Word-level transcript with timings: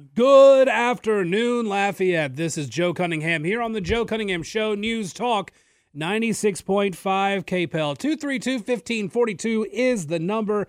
Good 0.00 0.68
afternoon, 0.68 1.66
Lafayette. 1.66 2.36
This 2.36 2.56
is 2.56 2.70
Joe 2.70 2.94
Cunningham 2.94 3.44
here 3.44 3.60
on 3.60 3.72
the 3.72 3.82
Joe 3.82 4.06
Cunningham 4.06 4.42
Show 4.42 4.74
News 4.74 5.12
Talk 5.12 5.52
96.5 5.94 6.94
KPEL. 6.94 7.98
232 7.98 8.52
1542 8.52 9.66
is 9.70 10.06
the 10.06 10.18
number 10.18 10.68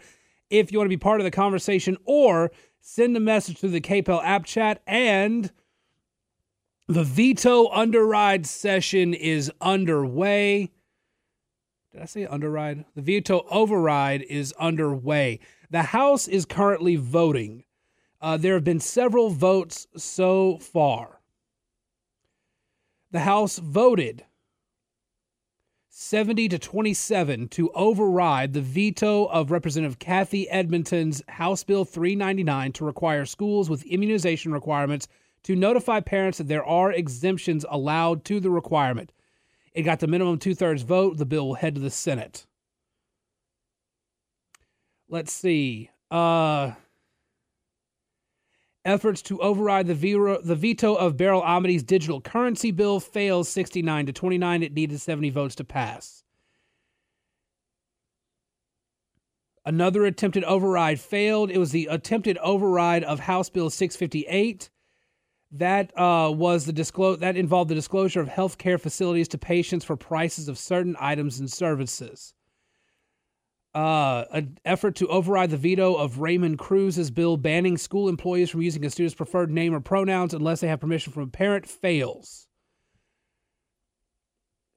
if 0.49 0.71
you 0.71 0.79
want 0.79 0.87
to 0.87 0.89
be 0.89 0.97
part 0.97 1.21
of 1.21 1.23
the 1.23 1.31
conversation 1.31 1.95
or 2.03 2.51
send 2.81 3.15
a 3.15 3.21
message 3.21 3.59
through 3.59 3.69
the 3.69 3.79
KPEL 3.79 4.21
app 4.21 4.43
chat. 4.43 4.81
And 4.85 5.49
the 6.89 7.03
veto 7.03 7.69
underride 7.69 8.45
session 8.45 9.13
is 9.13 9.49
underway. 9.61 10.71
Did 11.93 12.01
I 12.01 12.05
say 12.05 12.25
underride? 12.25 12.83
The 12.95 13.01
veto 13.01 13.45
override 13.49 14.23
is 14.23 14.53
underway. 14.59 15.39
The 15.69 15.83
House 15.83 16.27
is 16.27 16.43
currently 16.43 16.97
voting. 16.97 17.63
Uh, 18.21 18.37
there 18.37 18.53
have 18.53 18.63
been 18.63 18.79
several 18.79 19.29
votes 19.29 19.87
so 19.97 20.57
far. 20.59 21.21
The 23.09 23.21
House 23.21 23.57
voted 23.57 24.25
70 25.89 26.47
to 26.49 26.59
27 26.59 27.47
to 27.49 27.69
override 27.71 28.53
the 28.53 28.61
veto 28.61 29.25
of 29.25 29.51
Representative 29.51 29.99
Kathy 29.99 30.47
Edmonston's 30.51 31.21
House 31.27 31.63
Bill 31.63 31.83
399 31.83 32.71
to 32.73 32.85
require 32.85 33.25
schools 33.25 33.69
with 33.69 33.85
immunization 33.85 34.53
requirements 34.53 35.07
to 35.43 35.55
notify 35.55 35.99
parents 35.99 36.37
that 36.37 36.47
there 36.47 36.63
are 36.63 36.91
exemptions 36.91 37.65
allowed 37.69 38.23
to 38.25 38.39
the 38.39 38.51
requirement. 38.51 39.11
It 39.73 39.83
got 39.83 39.99
the 39.99 40.07
minimum 40.07 40.37
two 40.37 40.53
thirds 40.53 40.83
vote. 40.83 41.17
The 41.17 41.25
bill 41.25 41.47
will 41.47 41.55
head 41.55 41.75
to 41.75 41.81
the 41.81 41.89
Senate. 41.89 42.45
Let's 45.09 45.33
see. 45.33 45.89
Uh, 46.09 46.71
efforts 48.85 49.21
to 49.23 49.39
override 49.39 49.87
the, 49.87 49.93
veto, 49.93 50.41
the 50.41 50.55
veto 50.55 50.95
of 50.95 51.17
Beryl 51.17 51.43
Amedee's 51.43 51.83
digital 51.83 52.21
currency 52.21 52.71
bill 52.71 52.99
fails 52.99 53.49
69 53.49 54.07
to 54.07 54.13
29. 54.13 54.63
It 54.63 54.73
needed 54.73 54.99
70 54.99 55.29
votes 55.29 55.55
to 55.55 55.63
pass. 55.63 56.23
Another 59.63 60.05
attempted 60.05 60.43
override 60.45 60.99
failed. 60.99 61.51
It 61.51 61.59
was 61.59 61.71
the 61.71 61.87
attempted 61.87 62.37
override 62.39 63.03
of 63.03 63.19
House 63.19 63.49
Bill 63.49 63.69
658 63.69 64.69
that 65.51 65.91
uh, 65.99 66.31
was 66.31 66.65
the 66.65 66.73
disclose 66.73 67.19
that 67.19 67.35
involved 67.35 67.69
the 67.69 67.75
disclosure 67.75 68.21
of 68.21 68.27
health 68.27 68.57
care 68.57 68.77
facilities 68.77 69.27
to 69.27 69.37
patients 69.37 69.83
for 69.83 69.97
prices 69.97 70.47
of 70.47 70.57
certain 70.57 70.95
items 70.99 71.39
and 71.39 71.51
services. 71.51 72.33
Uh, 73.73 74.25
an 74.31 74.57
effort 74.65 74.95
to 74.95 75.07
override 75.07 75.49
the 75.49 75.57
veto 75.57 75.95
of 75.95 76.19
Raymond 76.19 76.59
Crews's 76.59 77.09
bill 77.09 77.37
banning 77.37 77.77
school 77.77 78.09
employees 78.09 78.49
from 78.49 78.61
using 78.61 78.85
a 78.85 78.89
student's 78.89 79.15
preferred 79.15 79.49
name 79.49 79.73
or 79.73 79.79
pronouns 79.79 80.33
unless 80.33 80.59
they 80.59 80.67
have 80.67 80.81
permission 80.81 81.13
from 81.13 81.23
a 81.23 81.27
parent 81.27 81.65
fails. 81.65 82.47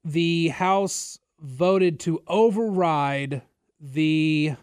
The 0.04 0.48
House 0.48 1.18
voted 1.40 1.98
to 2.00 2.22
override 2.28 3.42
the 3.80 4.54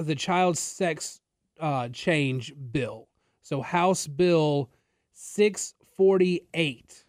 the 0.00 0.16
child 0.16 0.58
sex 0.58 1.20
uh, 1.60 1.88
change 1.90 2.54
bill 2.72 3.10
so 3.50 3.62
House 3.62 4.06
Bill 4.06 4.70
648 5.12 7.04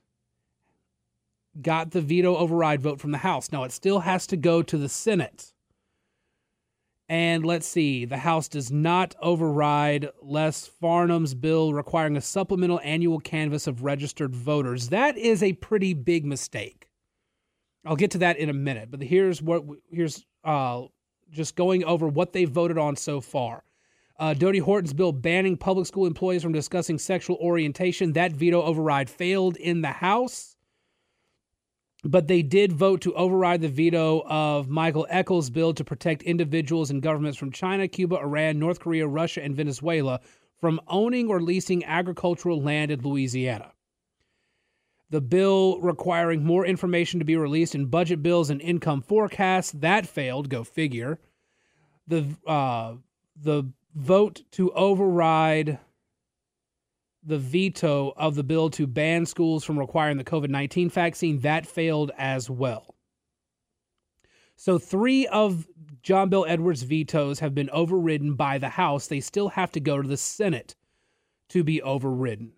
got 1.59 1.91
the 1.91 2.01
veto 2.01 2.35
override 2.35 2.81
vote 2.81 2.99
from 2.99 3.11
the 3.11 3.19
House. 3.19 3.51
Now 3.51 3.63
it 3.63 3.71
still 3.71 3.99
has 3.99 4.27
to 4.27 4.37
go 4.37 4.61
to 4.61 4.77
the 4.77 4.89
Senate. 4.89 5.53
And 7.09 7.45
let's 7.45 7.67
see, 7.67 8.05
the 8.05 8.19
House 8.19 8.47
does 8.47 8.71
not 8.71 9.15
override 9.21 10.07
Les 10.21 10.65
Farnum's 10.65 11.33
bill 11.33 11.73
requiring 11.73 12.15
a 12.15 12.21
supplemental 12.21 12.79
annual 12.85 13.19
canvass 13.19 13.67
of 13.67 13.83
registered 13.83 14.33
voters. 14.33 14.89
That 14.89 15.17
is 15.17 15.43
a 15.43 15.51
pretty 15.53 15.93
big 15.93 16.25
mistake. 16.25 16.89
I'll 17.85 17.97
get 17.97 18.11
to 18.11 18.19
that 18.19 18.37
in 18.37 18.49
a 18.49 18.53
minute, 18.53 18.89
but 18.91 19.01
here's 19.01 19.41
what 19.41 19.63
here's 19.91 20.25
uh, 20.45 20.83
just 21.31 21.55
going 21.55 21.83
over 21.83 22.07
what 22.07 22.31
they 22.31 22.45
voted 22.45 22.77
on 22.77 22.95
so 22.95 23.19
far. 23.19 23.63
Uh, 24.17 24.33
Dodie 24.33 24.59
Horton's 24.59 24.93
bill 24.93 25.11
banning 25.11 25.57
public 25.57 25.87
school 25.87 26.05
employees 26.05 26.43
from 26.43 26.53
discussing 26.53 26.99
sexual 26.99 27.37
orientation, 27.41 28.13
that 28.13 28.31
veto 28.31 28.61
override 28.61 29.09
failed 29.09 29.57
in 29.57 29.81
the 29.81 29.87
House. 29.87 30.55
But 32.03 32.27
they 32.27 32.41
did 32.41 32.73
vote 32.73 33.01
to 33.01 33.13
override 33.13 33.61
the 33.61 33.67
veto 33.67 34.23
of 34.25 34.69
Michael 34.69 35.05
Echols' 35.09 35.51
bill 35.51 35.73
to 35.75 35.83
protect 35.83 36.23
individuals 36.23 36.89
and 36.89 37.01
governments 37.01 37.37
from 37.37 37.51
China, 37.51 37.87
Cuba, 37.87 38.17
Iran, 38.17 38.57
North 38.57 38.79
Korea, 38.79 39.07
Russia, 39.07 39.43
and 39.43 39.55
Venezuela 39.55 40.19
from 40.59 40.81
owning 40.87 41.29
or 41.29 41.41
leasing 41.41 41.85
agricultural 41.85 42.61
land 42.61 42.89
in 42.89 43.01
Louisiana. 43.01 43.73
The 45.11 45.21
bill 45.21 45.79
requiring 45.81 46.43
more 46.43 46.65
information 46.65 47.19
to 47.19 47.25
be 47.25 47.35
released 47.35 47.75
in 47.75 47.87
budget 47.87 48.23
bills 48.23 48.49
and 48.49 48.61
income 48.61 49.01
forecasts 49.01 49.71
that 49.73 50.07
failed. 50.07 50.49
Go 50.49 50.63
figure. 50.63 51.19
The 52.07 52.25
uh, 52.47 52.95
the 53.35 53.71
vote 53.93 54.43
to 54.51 54.71
override 54.71 55.79
the 57.23 57.37
veto 57.37 58.13
of 58.17 58.35
the 58.35 58.43
bill 58.43 58.69
to 58.71 58.87
ban 58.87 59.25
schools 59.25 59.63
from 59.63 59.77
requiring 59.77 60.17
the 60.17 60.23
COVID 60.23 60.49
19 60.49 60.89
vaccine. 60.89 61.39
That 61.39 61.65
failed 61.65 62.11
as 62.17 62.49
well. 62.49 62.95
So, 64.55 64.77
three 64.77 65.25
of 65.27 65.67
John 66.03 66.29
Bel 66.29 66.45
Edwards' 66.45 66.83
vetoes 66.83 67.39
have 67.39 67.55
been 67.55 67.69
overridden 67.71 68.35
by 68.35 68.57
the 68.57 68.69
House. 68.69 69.07
They 69.07 69.19
still 69.19 69.49
have 69.49 69.71
to 69.71 69.79
go 69.79 70.01
to 70.01 70.07
the 70.07 70.17
Senate 70.17 70.75
to 71.49 71.63
be 71.63 71.81
overridden. 71.81 72.53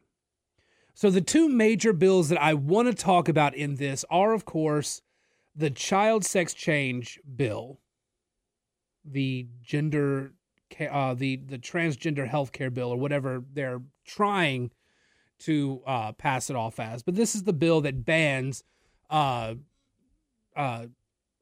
So, 0.94 1.10
the 1.10 1.22
two 1.22 1.50
major 1.50 1.94
bills 1.94 2.30
that 2.30 2.42
I 2.42 2.54
want 2.54 2.90
to 2.90 2.94
talk 2.94 3.28
about 3.30 3.56
in 3.56 3.76
this 3.76 4.06
are, 4.10 4.34
of 4.34 4.46
course, 4.46 5.02
the 5.56 5.70
child 5.70 6.26
sex 6.26 6.54
change 6.54 7.20
bill, 7.36 7.80
the 9.06 9.48
gender 9.62 10.34
uh, 10.90 11.14
the 11.14 11.38
the 11.38 11.58
transgender 11.58 12.28
health 12.28 12.52
care 12.52 12.70
bill 12.70 12.90
or 12.90 12.98
whatever 12.98 13.44
they're 13.54 13.82
trying 14.06 14.72
to 15.40 15.82
uh, 15.86 16.12
pass 16.14 16.50
it 16.50 16.56
off 16.56 16.80
as. 16.80 17.04
But 17.04 17.16
this 17.16 17.36
is 17.36 17.44
the 17.44 17.54
bill 17.54 17.82
that 17.82 18.06
bans 18.06 18.64
uh, 19.10 19.56
uh, 20.56 20.86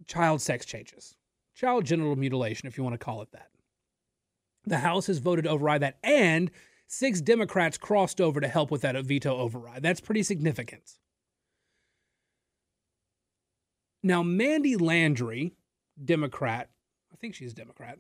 child 0.08 0.42
sex 0.42 0.66
changes, 0.66 1.16
child 1.56 1.86
genital 1.86 2.16
mutilation, 2.16 2.68
if 2.68 2.78
you 2.78 2.84
want 2.84 2.94
to 2.94 3.06
call 3.06 3.22
it 3.22 3.32
that. 3.32 3.50
The 4.66 4.80
House 4.80 5.08
has 5.08 5.20
voted 5.20 5.46
to 5.46 5.52
override 5.52 5.82
that, 5.82 5.98
and 6.04 6.52
six 6.88 7.22
Democrats 7.22 7.78
crossed 7.78 8.22
over 8.22 8.40
to 8.40 8.48
help 8.48 8.70
with 8.70 8.82
that 8.82 9.02
veto 9.06 9.38
override. 9.38 9.82
That's 9.82 10.02
pretty 10.02 10.24
significant. 10.24 10.98
Now, 14.04 14.24
Mandy 14.24 14.76
Landry, 14.76 15.54
Democrat, 16.04 16.70
I 17.14 17.16
think 17.18 17.36
she's 17.36 17.54
Democrat, 17.54 18.00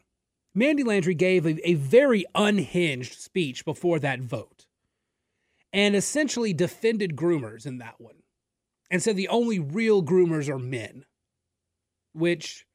Mandy 0.53 0.83
Landry 0.83 1.15
gave 1.15 1.45
a, 1.45 1.69
a 1.69 1.75
very 1.75 2.25
unhinged 2.35 3.19
speech 3.19 3.63
before 3.63 3.99
that 3.99 4.19
vote 4.19 4.65
and 5.71 5.95
essentially 5.95 6.53
defended 6.53 7.15
groomers 7.15 7.65
in 7.65 7.77
that 7.77 7.95
one 7.99 8.15
and 8.89 9.01
said 9.01 9.15
the 9.15 9.29
only 9.29 9.59
real 9.59 10.03
groomers 10.03 10.49
are 10.49 10.59
men, 10.59 11.05
which 12.13 12.65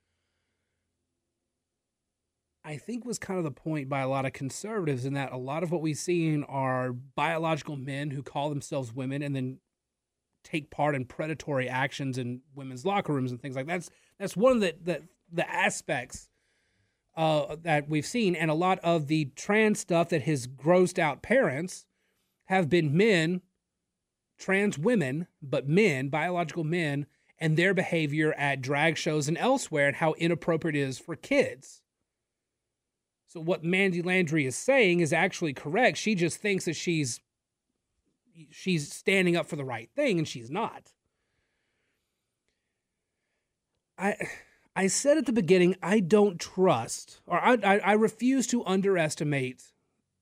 I 2.65 2.79
think 2.79 3.05
was 3.05 3.19
kind 3.19 3.39
of 3.39 3.45
the 3.45 3.51
point 3.51 3.89
by 3.89 4.01
a 4.01 4.09
lot 4.09 4.25
of 4.25 4.33
conservatives 4.33 5.05
in 5.05 5.13
that 5.13 5.33
a 5.33 5.37
lot 5.37 5.63
of 5.63 5.71
what 5.71 5.83
we've 5.83 5.97
seen 5.97 6.43
are 6.45 6.93
biological 6.93 7.77
men 7.77 8.11
who 8.11 8.23
call 8.23 8.49
themselves 8.49 8.93
women 8.93 9.23
and 9.23 9.37
then 9.37 9.59
take 10.43 10.71
part 10.71 10.95
in 10.95 11.05
predatory 11.05 11.69
actions 11.69 12.19
in 12.19 12.41
women's 12.55 12.87
locker 12.87 13.13
rooms 13.13 13.31
and 13.31 13.41
things 13.41 13.55
like 13.55 13.67
that. 13.67 13.75
that's 13.75 13.91
that's 14.19 14.37
one 14.37 14.53
of 14.53 14.61
the 14.61 14.75
the, 14.83 15.03
the 15.31 15.49
aspects 15.49 16.29
uh, 17.17 17.57
that 17.63 17.89
we've 17.89 18.07
seen, 18.07 18.37
and 18.37 18.51
a 18.51 18.55
lot 18.55 18.79
of 18.81 19.07
the 19.07 19.27
trans 19.37 19.81
stuff 19.81 20.11
that 20.11 20.23
has 20.23 20.47
grossed 20.47 20.99
out 20.99 21.23
parents 21.23 21.87
have 22.47 22.69
been 22.69 22.97
men, 22.97 23.41
trans 24.39 24.79
women, 24.79 25.27
but 25.43 25.69
men, 25.69 26.09
biological 26.09 26.65
men, 26.65 27.07
and 27.39 27.57
their 27.57 27.75
behavior 27.75 28.35
at 28.35 28.61
drag 28.61 28.97
shows 28.97 29.29
and 29.29 29.39
elsewhere, 29.39 29.89
and 29.89 29.97
how 29.97 30.13
inappropriate 30.15 30.77
it 30.77 30.81
is 30.81 30.99
for 30.99 31.17
kids. 31.17 31.83
So 33.27 33.41
what 33.41 33.65
Mandy 33.65 34.03
Landry 34.03 34.47
is 34.47 34.57
saying 34.57 35.01
is 35.01 35.13
actually 35.13 35.53
correct. 35.53 35.99
She 35.99 36.15
just 36.15 36.39
thinks 36.39 36.67
that 36.67 36.77
she's 36.77 37.21
she's 38.51 38.93
standing 38.93 39.37
up 39.37 39.47
for 39.47 39.57
the 39.57 39.65
right 39.65 39.91
thing, 39.97 40.19
and 40.19 40.29
she's 40.29 40.51
not. 40.51 40.93
I 43.99 44.17
I 44.77 44.89
said 44.89 45.17
at 45.17 45.25
the 45.25 45.33
beginning, 45.33 45.75
I 45.83 46.01
don't 46.01 46.39
trust, 46.39 47.23
or 47.27 47.41
I, 47.41 47.55
I, 47.65 47.79
I, 47.79 47.93
refuse 47.95 48.47
to 48.49 48.65
underestimate 48.67 49.63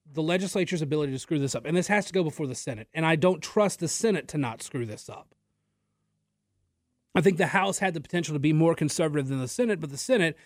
the 0.09 0.23
legislature's 0.23 0.81
ability 0.81 1.11
to 1.11 1.19
screw 1.19 1.39
this 1.39 1.55
up. 1.55 1.65
And 1.65 1.75
this 1.75 1.87
has 1.87 2.05
to 2.05 2.13
go 2.13 2.23
before 2.23 2.47
the 2.47 2.55
Senate. 2.55 2.87
And 2.93 3.05
I 3.05 3.17
don't 3.17 3.43
trust 3.43 3.81
the 3.81 3.89
Senate 3.89 4.29
to 4.29 4.37
not 4.37 4.63
screw 4.63 4.85
this 4.85 5.09
up. 5.09 5.35
I 7.13 7.19
think 7.19 7.37
the 7.37 7.47
House 7.47 7.79
had 7.79 7.93
the 7.93 8.01
potential 8.01 8.33
to 8.33 8.39
be 8.39 8.53
more 8.53 8.75
conservative 8.75 9.27
than 9.27 9.41
the 9.41 9.47
Senate, 9.49 9.81
but 9.81 9.89
the 9.89 9.97
Senate, 9.97 10.37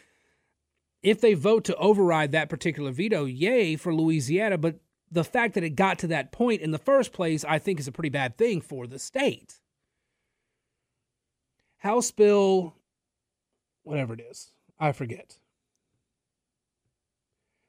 if 1.04 1.22
they 1.22 1.36
vote 1.36 1.64
to 1.66 1.76
override 1.76 2.32
that 2.32 2.50
particular 2.50 2.92
veto, 2.92 3.26
yay 3.26 3.76
for 3.76 3.94
Louisiana, 3.94 4.58
but 4.58 4.80
the 5.12 5.24
fact 5.24 5.54
that 5.54 5.64
it 5.64 5.72
got 5.72 6.00
to 6.00 6.08
that 6.08 6.32
point 6.32 6.62
in 6.62 6.72
the 6.72 6.78
first 6.80 7.12
place, 7.12 7.46
I 7.46 7.60
think, 7.60 7.80
is 7.80 7.88
a 7.88 7.92
pretty 7.92 8.10
bad 8.10 8.38
thing 8.38 8.60
for 8.62 8.88
the 8.88 9.00
state. 9.00 9.60
House 11.78 12.12
Bill, 12.12 12.76
whatever 13.84 14.14
it 14.14 14.22
is, 14.22 14.52
I 14.80 14.92
forget. 14.92 15.38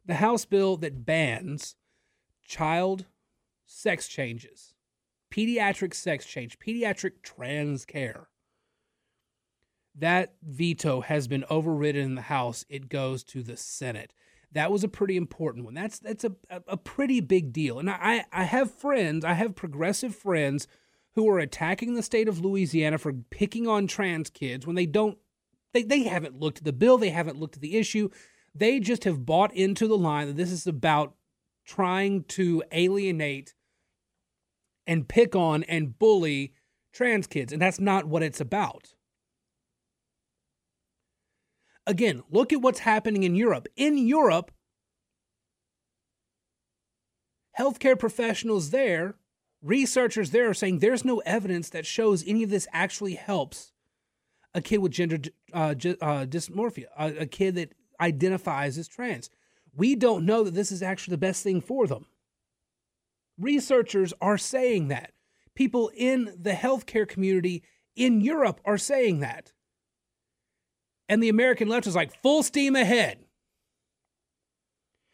The 0.07 0.15
House 0.17 0.45
bill 0.45 0.77
that 0.79 1.05
bans 1.05 1.77
child 2.45 3.07
sex 3.65 4.09
changes, 4.09 4.75
pediatric 5.33 5.95
sex 5.95 6.27
change, 6.27 6.59
pediatric 6.59 7.23
trans 7.23 7.85
care. 7.85 8.29
That 9.95 10.35
veto 10.43 11.01
has 11.01 11.29
been 11.29 11.45
overridden 11.51 12.03
in 12.03 12.15
the 12.15 12.23
House. 12.23 12.65
It 12.69 12.89
goes 12.89 13.23
to 13.25 13.43
the 13.43 13.57
Senate. 13.57 14.13
That 14.53 14.73
was 14.73 14.83
a 14.83 14.89
pretty 14.89 15.17
important 15.17 15.65
one. 15.65 15.75
That's 15.75 15.99
that's 15.99 16.25
a, 16.25 16.33
a 16.67 16.77
pretty 16.77 17.21
big 17.21 17.53
deal. 17.53 17.79
And 17.79 17.89
I, 17.89 18.25
I 18.33 18.45
have 18.45 18.73
friends, 18.73 19.25
I 19.25 19.35
have 19.35 19.55
progressive 19.55 20.15
friends 20.15 20.67
who 21.15 21.29
are 21.29 21.39
attacking 21.39 21.95
the 21.95 22.03
state 22.03 22.29
of 22.29 22.41
Louisiana 22.41 22.99
for 22.99 23.13
picking 23.13 23.67
on 23.67 23.87
trans 23.87 24.31
kids 24.31 24.67
when 24.67 24.77
they 24.77 24.87
don't 24.87 25.19
they, 25.73 25.83
they 25.83 26.05
haven't 26.05 26.39
looked 26.39 26.59
at 26.59 26.65
the 26.65 26.73
bill, 26.73 26.99
they 26.99 27.11
haven't 27.11 27.39
looked 27.39 27.57
at 27.57 27.63
the 27.63 27.77
issue. 27.77 28.09
They 28.55 28.81
just 28.81 29.05
have 29.05 29.25
bought 29.25 29.55
into 29.55 29.87
the 29.87 29.99
line 29.99 30.27
that 30.27 30.37
this 30.37 30.51
is 30.51 30.67
about 30.67 31.15
trying 31.65 32.25
to 32.25 32.63
alienate 32.73 33.55
and 34.87 35.09
pick 35.09 35.37
on 35.37 35.63
and 35.65 35.99
bully 35.99 36.53
trans 36.93 37.27
kids. 37.27 37.53
And 37.53 37.63
that's 37.63 37.79
not 37.79 38.07
what 38.07 38.23
it's 38.23 38.41
about. 38.41 38.95
Again, 41.87 42.23
look 42.31 42.53
at 42.53 42.61
what's 42.61 42.81
happening 42.81 43.23
in 43.23 43.35
Europe. 43.35 43.69
In 43.77 43.99
Europe, 43.99 44.51
healthcare 47.59 47.99
professionals 47.99 48.71
there, 48.71 49.15
researchers 49.63 50.31
there 50.31 50.49
are 50.49 50.55
saying 50.55 50.79
there's 50.79 51.05
no 51.05 51.19
evidence 51.21 51.71
that 51.71 51.87
shows 51.87 52.25
any 52.27 52.43
of 52.43 52.51
this 52.51 52.67
actually 52.73 53.15
helps 53.15 53.73
a 54.55 54.61
kid 54.61 54.79
with 54.79 54.93
gender 54.93 55.19
uh, 55.53 55.75
uh, 55.75 56.27
dysmorphia, 56.27 56.87
a, 56.99 57.21
a 57.21 57.27
kid 57.27 57.55
that 57.55 57.75
identifies 58.01 58.79
as 58.79 58.89
trans. 58.89 59.31
We 59.75 59.95
don't 59.95 60.27
know 60.27 60.45
that 60.45 60.55
this 60.55 60.73
is 60.73 60.83
actually 60.83 61.13
the 61.13 61.19
best 61.19 61.43
thing 61.43 61.61
for 61.61 61.87
them. 61.87 62.07
Researchers 63.39 64.13
are 64.21 64.39
saying 64.39 64.89
that. 64.89 65.13
People 65.55 65.91
in 65.95 66.35
the 66.41 66.53
healthcare 66.53 67.07
community 67.07 67.63
in 67.97 68.21
Europe 68.21 68.61
are 68.65 68.79
saying 68.79 69.21
that. 69.21 69.53
And 71.09 71.23
the 71.23 71.29
American 71.29 71.69
left 71.69 71.87
is 71.87 71.97
like 71.97 72.21
full 72.23 72.43
steam 72.43 72.77
ahead 72.77 73.19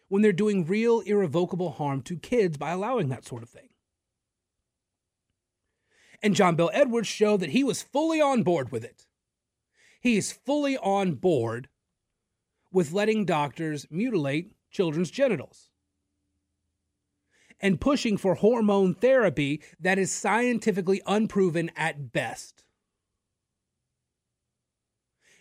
when 0.08 0.22
they're 0.22 0.32
doing 0.32 0.64
real 0.64 1.00
irrevocable 1.00 1.70
harm 1.72 2.02
to 2.02 2.16
kids 2.16 2.56
by 2.56 2.70
allowing 2.70 3.08
that 3.08 3.24
sort 3.24 3.42
of 3.42 3.48
thing. 3.48 3.70
And 6.22 6.34
John 6.34 6.56
Bel 6.56 6.70
Edwards 6.72 7.08
showed 7.08 7.40
that 7.40 7.50
he 7.50 7.64
was 7.64 7.82
fully 7.82 8.20
on 8.20 8.42
board 8.42 8.70
with 8.72 8.84
it. 8.84 9.05
He's 10.00 10.32
fully 10.32 10.76
on 10.78 11.14
board 11.14 11.68
with 12.72 12.92
letting 12.92 13.24
doctors 13.24 13.86
mutilate 13.90 14.52
children's 14.70 15.10
genitals 15.10 15.70
and 17.60 17.80
pushing 17.80 18.16
for 18.16 18.34
hormone 18.34 18.94
therapy 18.94 19.62
that 19.80 19.98
is 19.98 20.12
scientifically 20.12 21.00
unproven 21.06 21.70
at 21.76 22.12
best. 22.12 22.64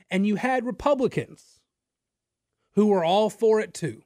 And 0.09 0.25
you 0.25 0.35
had 0.35 0.65
Republicans 0.65 1.59
who 2.73 2.87
were 2.87 3.03
all 3.03 3.29
for 3.29 3.59
it 3.59 3.73
too. 3.73 4.03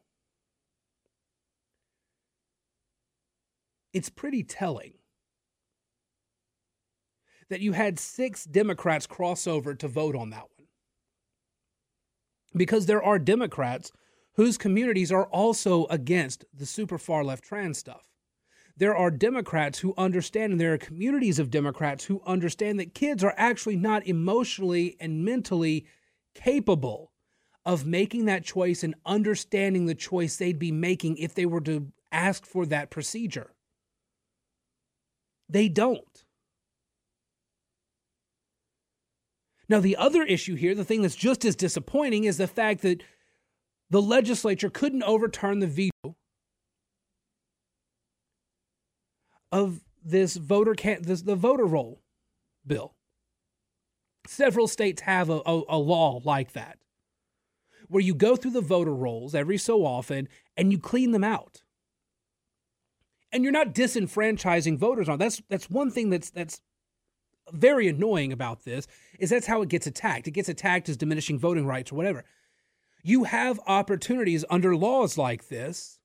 It's 3.93 4.09
pretty 4.09 4.43
telling 4.43 4.93
that 7.49 7.61
you 7.61 7.73
had 7.73 7.99
six 7.99 8.45
Democrats 8.45 9.07
cross 9.07 9.47
over 9.47 9.73
to 9.75 9.87
vote 9.87 10.15
on 10.15 10.29
that 10.29 10.47
one. 10.57 10.67
Because 12.55 12.85
there 12.85 13.03
are 13.03 13.19
Democrats 13.19 13.91
whose 14.33 14.57
communities 14.57 15.11
are 15.11 15.25
also 15.25 15.85
against 15.87 16.45
the 16.53 16.65
super 16.65 16.97
far 16.97 17.23
left 17.23 17.43
trans 17.43 17.77
stuff. 17.77 18.09
There 18.77 18.95
are 18.95 19.11
Democrats 19.11 19.79
who 19.79 19.93
understand, 19.97 20.53
and 20.53 20.61
there 20.61 20.73
are 20.73 20.77
communities 20.77 21.37
of 21.37 21.49
Democrats 21.49 22.05
who 22.05 22.21
understand 22.25 22.79
that 22.79 22.93
kids 22.93 23.23
are 23.23 23.33
actually 23.35 23.75
not 23.75 24.07
emotionally 24.07 24.95
and 25.01 25.25
mentally 25.25 25.85
capable 26.33 27.11
of 27.65 27.85
making 27.85 28.25
that 28.25 28.45
choice 28.45 28.83
and 28.83 28.95
understanding 29.05 29.85
the 29.85 29.95
choice 29.95 30.37
they'd 30.37 30.57
be 30.57 30.71
making 30.71 31.17
if 31.17 31.35
they 31.35 31.45
were 31.45 31.59
to 31.61 31.91
ask 32.11 32.45
for 32.45 32.65
that 32.65 32.89
procedure. 32.89 33.53
They 35.49 35.67
don't. 35.67 36.23
Now, 39.69 39.79
the 39.79 39.95
other 39.97 40.23
issue 40.23 40.55
here, 40.55 40.73
the 40.73 40.83
thing 40.83 41.03
that's 41.03 41.15
just 41.15 41.45
as 41.45 41.55
disappointing, 41.55 42.23
is 42.23 42.37
the 42.37 42.47
fact 42.47 42.81
that 42.81 43.03
the 43.91 44.01
legislature 44.01 44.69
couldn't 44.69 45.03
overturn 45.03 45.59
the 45.59 45.67
veto 45.67 46.15
of 49.51 49.81
this 50.03 50.37
voter 50.37 50.75
can 50.75 51.01
this 51.01 51.21
the 51.21 51.35
voter 51.35 51.65
roll 51.65 52.01
bill. 52.65 52.95
Several 54.27 54.67
states 54.67 55.01
have 55.01 55.29
a, 55.29 55.41
a, 55.45 55.61
a 55.69 55.77
law 55.77 56.21
like 56.23 56.53
that, 56.53 56.77
where 57.87 58.01
you 58.01 58.13
go 58.13 58.35
through 58.35 58.51
the 58.51 58.61
voter 58.61 58.93
rolls 58.93 59.33
every 59.33 59.57
so 59.57 59.85
often 59.85 60.27
and 60.55 60.71
you 60.71 60.79
clean 60.79 61.11
them 61.11 61.23
out. 61.23 61.61
And 63.31 63.43
you're 63.43 63.53
not 63.53 63.73
disenfranchising 63.73 64.77
voters 64.77 65.09
on 65.09 65.19
that's 65.19 65.41
that's 65.49 65.69
one 65.69 65.91
thing 65.91 66.09
that's 66.09 66.29
that's 66.31 66.61
very 67.51 67.87
annoying 67.87 68.31
about 68.31 68.63
this 68.63 68.87
is 69.19 69.29
that's 69.29 69.47
how 69.47 69.61
it 69.61 69.69
gets 69.69 69.87
attacked. 69.87 70.27
It 70.27 70.31
gets 70.31 70.49
attacked 70.49 70.89
as 70.89 70.97
diminishing 70.97 71.39
voting 71.39 71.65
rights 71.65 71.91
or 71.91 71.95
whatever. 71.95 72.23
You 73.03 73.25
have 73.25 73.59
opportunities 73.67 74.45
under 74.49 74.75
laws 74.75 75.17
like 75.17 75.47
this 75.47 75.99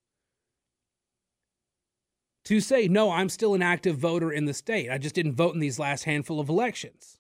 to 2.44 2.60
say, 2.60 2.88
no, 2.88 3.10
I'm 3.10 3.28
still 3.28 3.54
an 3.54 3.62
active 3.62 3.96
voter 3.96 4.30
in 4.30 4.44
the 4.44 4.54
state. 4.54 4.90
I 4.90 4.98
just 4.98 5.14
didn't 5.14 5.34
vote 5.34 5.54
in 5.54 5.60
these 5.60 5.78
last 5.78 6.04
handful 6.04 6.40
of 6.40 6.48
elections. 6.48 7.18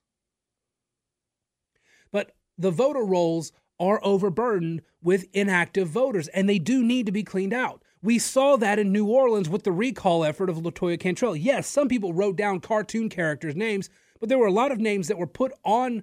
But 2.12 2.32
the 2.56 2.70
voter 2.70 3.04
rolls 3.04 3.52
are 3.80 4.00
overburdened 4.04 4.82
with 5.02 5.26
inactive 5.32 5.88
voters, 5.88 6.28
and 6.28 6.48
they 6.48 6.58
do 6.58 6.82
need 6.84 7.06
to 7.06 7.12
be 7.12 7.24
cleaned 7.24 7.52
out. 7.52 7.82
We 8.02 8.18
saw 8.18 8.56
that 8.56 8.78
in 8.78 8.92
New 8.92 9.06
Orleans 9.06 9.48
with 9.48 9.64
the 9.64 9.72
recall 9.72 10.24
effort 10.24 10.50
of 10.50 10.58
Latoya 10.58 11.00
Cantrell. 11.00 11.34
Yes, 11.34 11.66
some 11.66 11.88
people 11.88 12.12
wrote 12.12 12.36
down 12.36 12.60
cartoon 12.60 13.08
characters' 13.08 13.56
names, 13.56 13.88
but 14.24 14.30
there 14.30 14.38
were 14.38 14.46
a 14.46 14.50
lot 14.50 14.72
of 14.72 14.80
names 14.80 15.08
that 15.08 15.18
were 15.18 15.26
put 15.26 15.52
on 15.66 16.02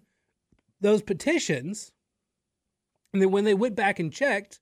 those 0.80 1.01
petitions 1.01 1.92
and 3.13 3.20
then 3.20 3.32
when 3.32 3.46
they 3.46 3.56
went 3.56 3.75
back 3.75 3.98
and 3.98 4.13
checked, 4.13 4.60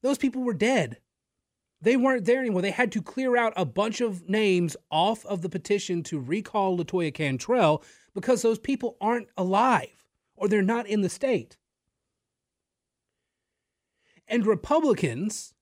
those 0.00 0.16
people 0.16 0.44
were 0.44 0.54
dead. 0.54 0.98
They 1.80 1.96
weren't 1.96 2.24
there 2.24 2.38
anymore. 2.38 2.62
They 2.62 2.70
had 2.70 2.92
to 2.92 3.02
clear 3.02 3.36
out 3.36 3.52
a 3.56 3.64
bunch 3.64 4.00
of 4.00 4.28
names 4.28 4.76
off 4.92 5.26
of 5.26 5.42
the 5.42 5.48
petition 5.48 6.04
to 6.04 6.20
recall 6.20 6.78
Latoya 6.78 7.12
Cantrell 7.12 7.82
because 8.14 8.42
those 8.42 8.60
people 8.60 8.96
aren't 9.00 9.26
alive 9.36 10.06
or 10.36 10.46
they're 10.46 10.62
not 10.62 10.86
in 10.86 11.00
the 11.00 11.08
state. 11.08 11.58
And 14.28 14.46
Republicans 14.46 15.52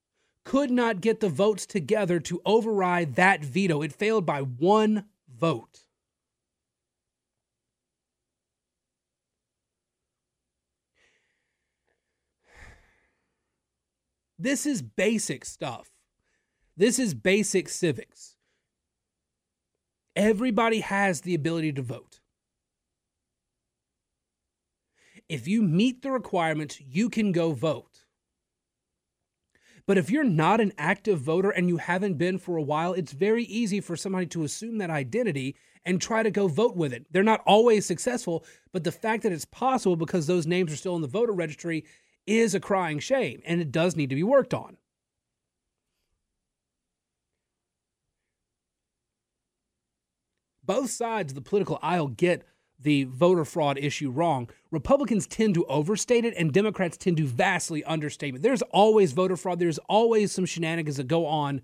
could 0.45 0.71
not 0.71 1.01
get 1.01 1.21
the 1.21 1.31
votes 1.31 1.65
together 1.65 2.21
to 2.21 2.43
override 2.45 3.15
that 3.15 3.43
veto. 3.43 3.81
It 3.81 3.95
failed 3.95 4.27
by 4.27 4.43
one 4.43 5.07
vote. 5.35 5.82
This 14.43 14.67
is 14.67 14.83
basic 14.83 15.45
stuff. 15.45 15.89
This 16.77 16.99
is 16.99 17.15
basic 17.15 17.69
civics. 17.69 18.35
Everybody 20.17 20.81
has 20.81 21.21
the 21.21 21.37
ability 21.37 21.73
to 21.75 21.83
vote. 21.83 22.19
If 25.29 25.47
you 25.47 25.63
meet 25.63 26.03
the 26.03 26.11
requirements, 26.11 26.81
you 26.81 27.09
can 27.09 27.31
go 27.31 27.53
vote. 27.53 28.01
But 29.87 29.97
if 29.97 30.11
you're 30.11 30.25
not 30.25 30.61
an 30.61 30.73
active 30.77 31.21
voter 31.21 31.51
and 31.51 31.69
you 31.69 31.77
haven't 31.77 32.19
been 32.19 32.39
for 32.39 32.57
a 32.57 32.63
while, 32.63 32.95
it's 32.95 33.13
very 33.13 33.45
easy 33.45 33.81
for 33.81 33.95
somebody 33.95 34.27
to 34.27 34.43
assume 34.43 34.79
that 34.79 34.91
identity 34.91 35.55
and 35.85 36.01
try 36.01 36.25
to 36.25 36.33
go 36.33 36.49
vote 36.49 36.77
with 36.77 36.93
it. 36.93 37.07
They're 37.13 37.23
not 37.23 37.43
always 37.47 37.87
successful, 37.87 38.45
but 38.73 38.83
the 38.83 38.91
fact 38.91 39.23
that 39.23 39.33
it's 39.33 39.45
possible 39.45 39.95
because 39.95 40.27
those 40.27 40.49
names 40.49 40.73
are 40.73 40.77
still 40.77 40.97
in 40.97 41.03
the 41.03 41.07
voter 41.07 41.33
registry 41.33 41.85
is 42.27 42.55
a 42.55 42.61
crying 42.61 42.99
shame 42.99 43.43
and 43.45 43.61
it 43.61 43.73
does 43.73 43.97
need 43.97 44.11
to 44.11 44.17
be 44.17 44.23
worked 44.23 44.55
on. 44.55 44.77
Both 50.65 50.91
sides 50.91 51.33
of 51.33 51.35
the 51.35 51.43
political 51.43 51.79
aisle 51.83 52.09
get 52.09 52.45
the 52.79 53.05
voter 53.05 53.45
fraud 53.45 53.79
issue 53.79 54.11
wrong. 54.11 54.49
Republicans 54.71 55.27
tend 55.27 55.55
to 55.55 55.65
overstate 55.67 56.25
it, 56.25 56.35
and 56.37 56.53
Democrats 56.53 56.97
tend 56.97 57.17
to 57.17 57.27
vastly 57.27 57.85
understate 57.85 58.35
it. 58.35 58.43
There's 58.43 58.63
always 58.63 59.13
voter 59.13 59.37
fraud. 59.37 59.59
There's 59.59 59.79
always 59.89 60.33
some 60.33 60.47
shenanigans 60.47 60.97
that 60.97 61.09
go 61.09 61.27
on 61.27 61.63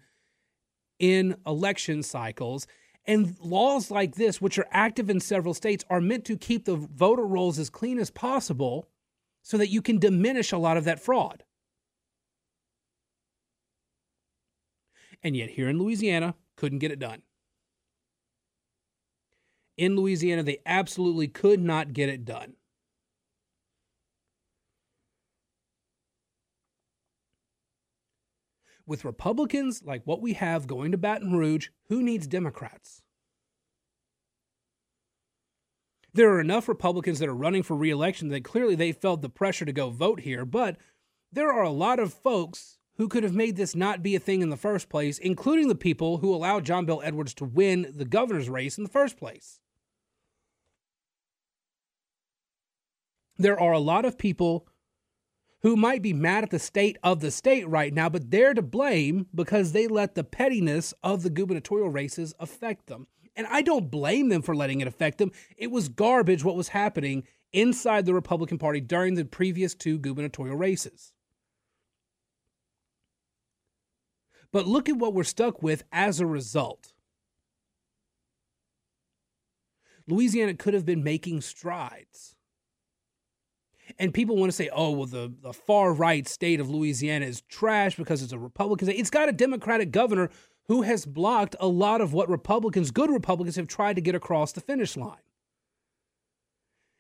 in 0.99 1.37
election 1.47 2.03
cycles. 2.03 2.67
And 3.07 3.37
laws 3.41 3.91
like 3.91 4.17
this, 4.17 4.41
which 4.41 4.59
are 4.59 4.69
active 4.71 5.09
in 5.09 5.21
several 5.21 5.55
states, 5.55 5.85
are 5.89 6.01
meant 6.01 6.25
to 6.27 6.37
keep 6.37 6.65
the 6.65 6.77
voter 6.77 7.25
rolls 7.25 7.59
as 7.59 7.71
clean 7.71 7.99
as 7.99 8.11
possible 8.11 8.89
so 9.49 9.57
that 9.57 9.71
you 9.71 9.81
can 9.81 9.99
diminish 9.99 10.53
a 10.53 10.59
lot 10.59 10.77
of 10.77 10.85
that 10.85 11.01
fraud. 11.01 11.43
And 15.23 15.35
yet, 15.35 15.49
here 15.49 15.71
in 15.71 15.79
Louisiana, 15.79 16.35
couldn't 16.55 16.81
get 16.81 16.93
it 16.93 16.99
done. 16.99 17.23
In 19.79 19.97
Louisiana, 19.97 20.43
they 20.43 20.59
absolutely 20.67 21.29
could 21.29 21.61
not 21.61 21.95
get 21.95 22.11
it 22.11 22.27
done. 22.27 22.57
with 28.87 29.05
Republicans 29.05 29.83
like 29.85 30.03
what 30.07 30.23
we 30.23 30.33
have 30.33 30.67
going 30.67 30.93
to 30.93 30.97
Baton 30.97 31.37
Rouge, 31.37 31.69
who 31.91 32.03
needs 32.03 32.27
Democrats? 32.27 33.03
There 36.15 36.31
are 36.33 36.41
enough 36.41 36.69
Republicans 36.69 37.19
that 37.19 37.29
are 37.29 37.35
running 37.35 37.63
for 37.63 37.77
reelection 37.77 38.29
that 38.29 38.45
clearly 38.45 38.75
they 38.75 38.93
felt 38.93 39.23
the 39.23 39.29
pressure 39.29 39.65
to 39.65 39.73
go 39.73 39.91
vote 39.91 40.21
here, 40.21 40.45
but 40.45 40.77
there 41.31 41.53
are 41.53 41.63
a 41.63 41.71
lot 41.71 41.99
of 41.99 42.15
folks 42.15 42.79
who 42.97 43.09
could 43.09 43.23
have 43.23 43.35
made 43.35 43.57
this 43.57 43.77
not 43.77 44.03
be 44.03 44.17
a 44.17 44.21
thing 44.21 44.43
in 44.43 44.51
the 44.51 44.57
first 44.57 44.89
place, 44.89 45.19
including 45.19 45.69
the 45.69 45.75
people 45.75 46.19
who 46.19 46.35
allowed 46.35 46.65
John 46.65 46.85
Bel 46.85 47.01
Edwards 47.05 47.35
to 47.35 47.45
win 47.45 47.93
the 47.95 48.05
governor's 48.05 48.49
race 48.49 48.77
in 48.77 48.85
the 48.85 48.91
first 48.91 49.17
place. 49.17 49.61
There 53.37 53.59
are 53.59 53.73
a 53.73 53.79
lot 53.79 54.05
of 54.05 54.19
people 54.19 54.67
who 55.63 55.77
might 55.77 56.03
be 56.03 56.13
mad 56.13 56.45
at 56.45 56.51
the 56.51 56.59
state 56.59 56.99
of 57.03 57.21
the 57.21 57.31
state 57.31 57.69
right 57.69 57.93
now, 57.93 58.09
but 58.09 58.31
they're 58.31 58.55
to 58.55 58.63
blame 58.63 59.27
because 59.35 59.73
they 59.73 59.87
let 59.87 60.15
the 60.15 60.25
pettiness 60.25 60.95
of 61.03 61.23
the 61.23 61.31
gubernatorial 61.31 61.89
races 61.89 62.35
affect 62.41 62.87
them. 62.87 63.07
And 63.39 63.47
I 63.49 63.63
don't 63.63 63.91
blame 63.91 64.29
them 64.29 64.43
for 64.43 64.55
letting 64.55 64.81
it 64.81 64.89
affect 64.89 65.17
them. 65.17 65.33
It 65.57 65.71
was 65.71 65.89
garbage 65.89 66.45
what 66.45 66.57
was 66.57 66.69
happening 66.69 67.23
inside 67.53 68.05
the 68.05 68.13
Republican 68.13 68.59
Party 68.59 68.81
during 68.81 69.15
the 69.15 69.25
previous 69.25 69.75
two 69.75 69.99
gubernatorial 69.99 70.57
races. 70.57 71.13
But 74.53 74.67
look 74.67 74.89
at 74.89 74.97
what 74.97 75.15
we're 75.15 75.25
stuck 75.25 75.63
with 75.63 75.85
as 75.93 76.21
a 76.21 76.27
result. 76.27 76.93
Louisiana 80.07 80.55
could 80.55 80.75
have 80.75 80.85
been 80.85 81.05
making 81.05 81.41
strides 81.41 82.35
and 83.99 84.13
people 84.13 84.37
want 84.37 84.51
to 84.51 84.57
say, 84.57 84.69
oh, 84.73 84.91
well, 84.91 85.07
the, 85.07 85.33
the 85.43 85.53
far 85.53 85.93
right 85.93 86.27
state 86.29 86.61
of 86.61 86.69
Louisiana 86.69 87.25
is 87.27 87.41
trash 87.43 87.97
because 87.97 88.23
it's 88.23 88.33
a 88.33 88.39
Republican 88.39 88.87
state. 88.87 88.99
It's 88.99 89.11
got 89.11 89.29
a 89.29 89.33
Democratic 89.33 89.91
governor 89.91 90.31
who 90.69 90.83
has 90.83 91.07
blocked 91.07 91.57
a 91.59 91.67
lot 91.67 92.01
of 92.01 92.13
what 92.13 92.29
Republicans, 92.29 92.91
good 92.91 93.11
Republicans, 93.11 93.57
have 93.57 93.67
tried 93.67 93.97
to 93.97 94.03
get 94.03 94.15
across 94.15 94.53
the 94.53 94.61
finish 94.61 94.97
line. 94.97 95.17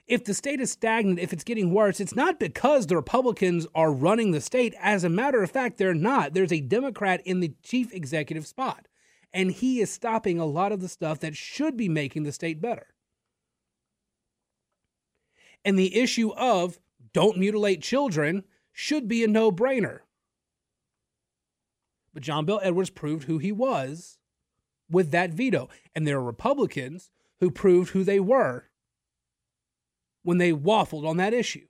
If 0.06 0.24
the 0.24 0.32
state 0.32 0.58
is 0.58 0.72
stagnant, 0.72 1.18
if 1.18 1.34
it's 1.34 1.44
getting 1.44 1.74
worse, 1.74 2.00
it's 2.00 2.16
not 2.16 2.40
because 2.40 2.86
the 2.86 2.96
Republicans 2.96 3.66
are 3.74 3.92
running 3.92 4.30
the 4.30 4.40
state. 4.40 4.74
As 4.80 5.04
a 5.04 5.10
matter 5.10 5.42
of 5.42 5.50
fact, 5.50 5.76
they're 5.76 5.92
not. 5.92 6.32
There's 6.32 6.52
a 6.52 6.62
Democrat 6.62 7.20
in 7.26 7.40
the 7.40 7.52
chief 7.62 7.92
executive 7.92 8.46
spot, 8.46 8.88
and 9.34 9.50
he 9.52 9.80
is 9.80 9.92
stopping 9.92 10.38
a 10.38 10.46
lot 10.46 10.72
of 10.72 10.80
the 10.80 10.88
stuff 10.88 11.20
that 11.20 11.36
should 11.36 11.76
be 11.76 11.90
making 11.90 12.22
the 12.22 12.32
state 12.32 12.58
better. 12.58 12.86
And 15.62 15.78
the 15.78 15.94
issue 15.94 16.30
of 16.30 16.80
don't 17.12 17.36
mutilate 17.36 17.82
children 17.82 18.44
should 18.72 19.08
be 19.08 19.22
a 19.24 19.28
no 19.28 19.52
brainer. 19.52 20.00
But 22.18 22.24
John 22.24 22.46
Bel 22.46 22.58
Edwards 22.64 22.90
proved 22.90 23.28
who 23.28 23.38
he 23.38 23.52
was 23.52 24.18
with 24.90 25.12
that 25.12 25.30
veto. 25.30 25.68
And 25.94 26.04
there 26.04 26.16
are 26.16 26.22
Republicans 26.24 27.10
who 27.38 27.48
proved 27.48 27.90
who 27.90 28.02
they 28.02 28.18
were 28.18 28.64
when 30.24 30.38
they 30.38 30.50
waffled 30.50 31.06
on 31.06 31.16
that 31.18 31.32
issue. 31.32 31.68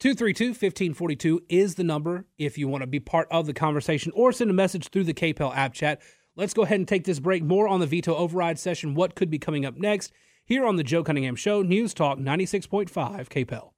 232 0.00 0.46
1542 0.48 1.42
is 1.48 1.76
the 1.76 1.84
number 1.84 2.26
if 2.38 2.58
you 2.58 2.66
want 2.66 2.82
to 2.82 2.88
be 2.88 2.98
part 2.98 3.28
of 3.30 3.46
the 3.46 3.54
conversation 3.54 4.10
or 4.16 4.32
send 4.32 4.50
a 4.50 4.52
message 4.52 4.88
through 4.88 5.04
the 5.04 5.14
KPEL 5.14 5.54
app 5.54 5.74
chat. 5.74 6.02
Let's 6.34 6.54
go 6.54 6.62
ahead 6.62 6.80
and 6.80 6.88
take 6.88 7.04
this 7.04 7.20
break. 7.20 7.44
More 7.44 7.68
on 7.68 7.78
the 7.78 7.86
veto 7.86 8.16
override 8.16 8.58
session, 8.58 8.96
what 8.96 9.14
could 9.14 9.30
be 9.30 9.38
coming 9.38 9.64
up 9.64 9.76
next 9.76 10.12
here 10.44 10.66
on 10.66 10.74
the 10.74 10.82
Joe 10.82 11.04
Cunningham 11.04 11.36
Show, 11.36 11.62
News 11.62 11.94
Talk 11.94 12.18
96.5 12.18 12.90
KPEL. 13.28 13.73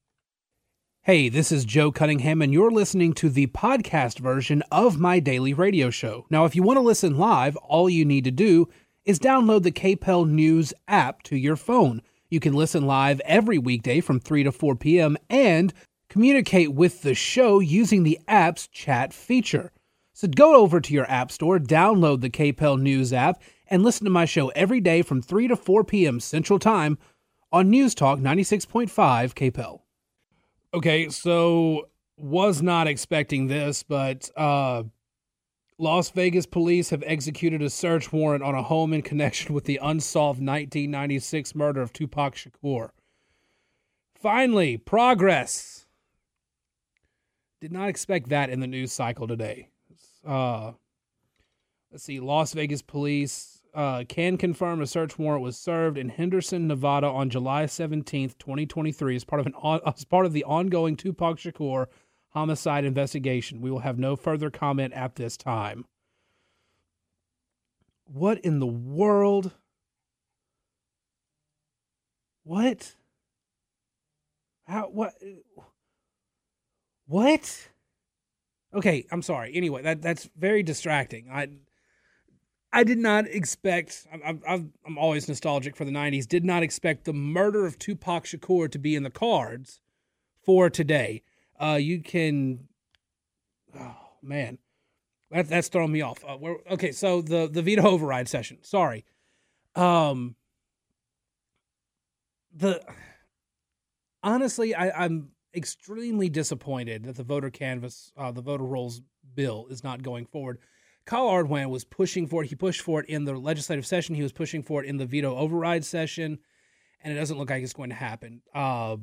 Hey, 1.07 1.29
this 1.29 1.53
is 1.53 1.63
Joe 1.63 1.89
Cunningham, 1.89 2.41
and 2.41 2.51
you're 2.51 2.69
listening 2.69 3.13
to 3.13 3.29
the 3.29 3.47
podcast 3.47 4.19
version 4.19 4.61
of 4.69 4.99
my 4.99 5.21
daily 5.21 5.53
radio 5.53 5.89
show. 5.89 6.25
Now, 6.29 6.43
if 6.43 6.53
you 6.53 6.63
want 6.63 6.75
to 6.75 6.81
listen 6.81 7.17
live, 7.17 7.55
all 7.55 7.89
you 7.89 8.03
need 8.03 8.25
to 8.25 8.31
do 8.31 8.67
is 9.05 9.17
download 9.17 9.63
the 9.63 9.71
KPEL 9.71 10.27
News 10.27 10.73
app 10.89 11.23
to 11.23 11.37
your 11.37 11.55
phone. 11.55 12.01
You 12.29 12.41
can 12.41 12.51
listen 12.51 12.85
live 12.85 13.21
every 13.21 13.57
weekday 13.57 14.01
from 14.01 14.19
3 14.19 14.43
to 14.43 14.51
4 14.51 14.75
p.m. 14.75 15.15
and 15.29 15.73
communicate 16.09 16.73
with 16.73 17.03
the 17.03 17.15
show 17.15 17.61
using 17.61 18.03
the 18.03 18.19
app's 18.27 18.67
chat 18.67 19.13
feature. 19.13 19.71
So 20.11 20.27
go 20.27 20.57
over 20.57 20.81
to 20.81 20.93
your 20.93 21.09
app 21.09 21.31
store, 21.31 21.57
download 21.57 22.19
the 22.19 22.29
KPEL 22.29 22.81
News 22.81 23.13
app, 23.13 23.41
and 23.67 23.81
listen 23.81 24.03
to 24.03 24.11
my 24.11 24.25
show 24.25 24.49
every 24.49 24.81
day 24.81 25.03
from 25.03 25.21
3 25.21 25.47
to 25.47 25.55
4 25.55 25.85
p.m. 25.85 26.19
Central 26.19 26.59
Time 26.59 26.97
on 27.49 27.69
News 27.69 27.95
Talk 27.95 28.19
96.5 28.19 28.89
KPEL. 29.33 29.79
Okay, 30.73 31.09
so 31.09 31.87
was 32.17 32.61
not 32.61 32.87
expecting 32.87 33.47
this, 33.47 33.83
but 33.83 34.29
uh, 34.35 34.83
Las 35.77 36.09
Vegas 36.09 36.45
police 36.45 36.89
have 36.89 37.03
executed 37.05 37.61
a 37.61 37.69
search 37.69 38.11
warrant 38.11 38.43
on 38.43 38.55
a 38.55 38.63
home 38.63 38.93
in 38.93 39.01
connection 39.01 39.53
with 39.53 39.65
the 39.65 39.79
unsolved 39.81 40.39
1996 40.39 41.55
murder 41.55 41.81
of 41.81 41.93
Tupac 41.93 42.35
Shakur. 42.35 42.89
Finally, 44.19 44.77
progress. 44.77 45.85
Did 47.61 47.71
not 47.71 47.89
expect 47.89 48.29
that 48.29 48.49
in 48.49 48.59
the 48.59 48.67
news 48.67 48.91
cycle 48.91 49.27
today. 49.27 49.69
Uh, 50.25 50.73
let's 51.91 52.03
see, 52.03 52.19
Las 52.19 52.53
Vegas 52.53 52.81
police 52.81 53.56
uh, 53.77 54.03
can 54.09 54.37
confirm 54.37 54.81
a 54.81 54.87
search 54.87 55.19
warrant 55.19 55.43
was 55.43 55.55
served 55.55 55.99
in 55.99 56.09
Henderson, 56.09 56.67
Nevada 56.67 57.05
on 57.05 57.29
July 57.29 57.65
17th, 57.65 58.35
2023 58.39 59.15
as 59.15 59.23
part 59.23 59.39
of 59.39 59.45
an 59.45 59.53
as 59.85 60.03
part 60.03 60.25
of 60.25 60.33
the 60.33 60.43
ongoing 60.45 60.97
Tupac 60.97 61.37
Shakur 61.37 61.85
homicide 62.29 62.85
investigation. 62.85 63.61
We 63.61 63.69
will 63.69 63.79
have 63.79 63.99
no 63.99 64.15
further 64.15 64.49
comment 64.49 64.93
at 64.93 65.15
this 65.15 65.37
time. 65.37 65.85
What 68.05 68.39
in 68.39 68.59
the 68.59 68.65
world? 68.65 69.51
What? 72.43 72.95
How 74.65 74.89
what 74.89 75.13
What? 77.05 77.69
Okay, 78.73 79.05
I'm 79.11 79.21
sorry. 79.21 79.53
Anyway, 79.53 79.83
that 79.83 80.01
that's 80.01 80.27
very 80.35 80.63
distracting. 80.63 81.29
I 81.31 81.49
I 82.73 82.83
did 82.83 82.97
not 82.97 83.27
expect. 83.27 84.05
I'm, 84.11 84.41
I'm, 84.47 84.73
I'm 84.85 84.97
always 84.97 85.27
nostalgic 85.27 85.75
for 85.75 85.85
the 85.85 85.91
'90s. 85.91 86.27
Did 86.27 86.43
not 86.43 86.63
expect 86.63 87.05
the 87.05 87.13
murder 87.13 87.65
of 87.65 87.79
Tupac 87.79 88.25
Shakur 88.25 88.69
to 88.71 88.77
be 88.77 88.95
in 88.95 89.03
the 89.03 89.09
cards 89.09 89.79
for 90.43 90.69
today. 90.69 91.23
Uh, 91.59 91.77
you 91.79 92.01
can. 92.01 92.67
Oh 93.77 93.95
man, 94.21 94.57
that, 95.31 95.47
that's 95.47 95.69
throwing 95.69 95.91
me 95.91 96.01
off. 96.01 96.23
Uh, 96.27 96.37
okay, 96.71 96.91
so 96.91 97.21
the 97.21 97.47
the 97.47 97.61
veto 97.61 97.83
override 97.87 98.27
session. 98.27 98.57
Sorry. 98.61 99.05
Um. 99.75 100.35
The 102.53 102.83
honestly, 104.23 104.75
I, 104.75 105.05
I'm 105.05 105.29
extremely 105.55 106.29
disappointed 106.29 107.03
that 107.05 107.15
the 107.15 107.23
voter 107.23 107.49
canvass, 107.49 108.11
uh, 108.17 108.31
the 108.31 108.41
voter 108.41 108.63
rolls 108.63 109.01
bill, 109.35 109.67
is 109.69 109.83
not 109.83 110.03
going 110.03 110.25
forward 110.25 110.59
Kyle 111.07 111.29
Ardoin 111.29 111.69
was 111.69 111.85
pushing 111.85 112.27
for 112.27 112.43
it. 112.43 112.49
He 112.49 112.55
pushed 112.55 112.81
for 112.81 112.99
it 112.99 113.09
in 113.09 113.23
the 113.23 113.33
legislative 113.33 113.87
session. 113.87 114.13
He 114.13 114.21
was 114.21 114.33
pushing 114.33 114.61
for 114.61 114.83
it 114.83 114.89
in 114.89 114.97
the 114.97 115.05
veto 115.05 115.35
override 115.37 115.85
session, 115.85 116.39
and 117.01 117.13
it 117.13 117.15
doesn't 117.15 117.37
look 117.37 117.49
like 117.49 117.63
it's 117.63 117.71
going 117.71 117.91
to 117.91 117.95
happen. 117.95 118.41
Uh, 118.53 118.97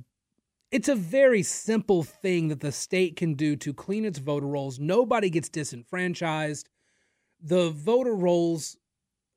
it's 0.70 0.88
a 0.88 0.94
very 0.94 1.42
simple 1.42 2.02
thing 2.02 2.48
that 2.48 2.60
the 2.60 2.72
state 2.72 3.16
can 3.16 3.32
do 3.34 3.56
to 3.56 3.72
clean 3.72 4.04
its 4.04 4.18
voter 4.18 4.46
rolls. 4.46 4.78
Nobody 4.78 5.30
gets 5.30 5.48
disenfranchised. 5.48 6.68
The 7.42 7.70
voter 7.70 8.14
rolls 8.14 8.76